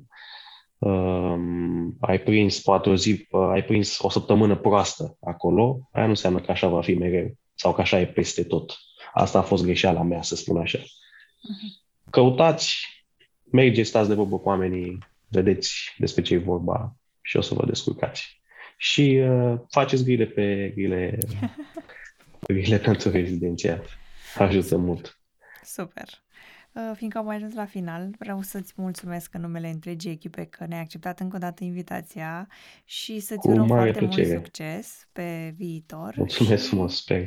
[0.77, 6.09] um, ai prins poate o zi, uh, ai prins o săptămână proastă acolo, aia nu
[6.09, 8.77] înseamnă că așa va fi mereu sau că așa e peste tot.
[9.13, 10.79] Asta a fost greșeala mea, să spun așa.
[10.79, 11.83] Uh-huh.
[12.09, 12.95] Căutați
[13.51, 14.97] mergeți, stați de vorbă cu oamenii,
[15.27, 18.41] vedeți despre ce e vorba și o să vă descurcați.
[18.77, 21.17] Și uh, faceți grile pe grile,
[22.53, 23.85] grile pentru rezidențiat.
[24.37, 25.19] Ajută mult.
[25.63, 26.23] Super.
[26.71, 30.81] Uh, fiindcă am ajuns la final, vreau să-ți mulțumesc în numele întregii echipe că ne-ai
[30.81, 32.47] acceptat încă o dată invitația
[32.85, 34.27] și să-ți urăm foarte plăcere.
[34.27, 36.13] mult succes pe viitor.
[36.17, 37.21] Mulțumesc și, frumos, sper.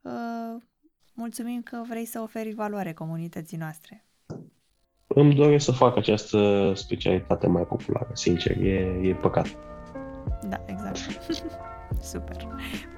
[0.00, 0.62] Uh,
[1.14, 4.04] mulțumim că vrei să oferi valoare comunității noastre
[5.14, 9.56] îmi doresc să fac această specialitate mai populară, sincer, e, e păcat.
[10.48, 10.98] Da, exact.
[12.00, 12.36] Super.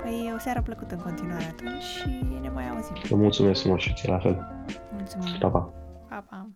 [0.03, 2.95] Păi o seară plăcută în continuare atunci și ne mai auzim.
[3.09, 4.47] Vă mulțumesc mult, și la fel.
[4.93, 5.39] Mulțumesc.
[5.39, 5.73] Pa, pa.
[6.09, 6.47] Pa, pa.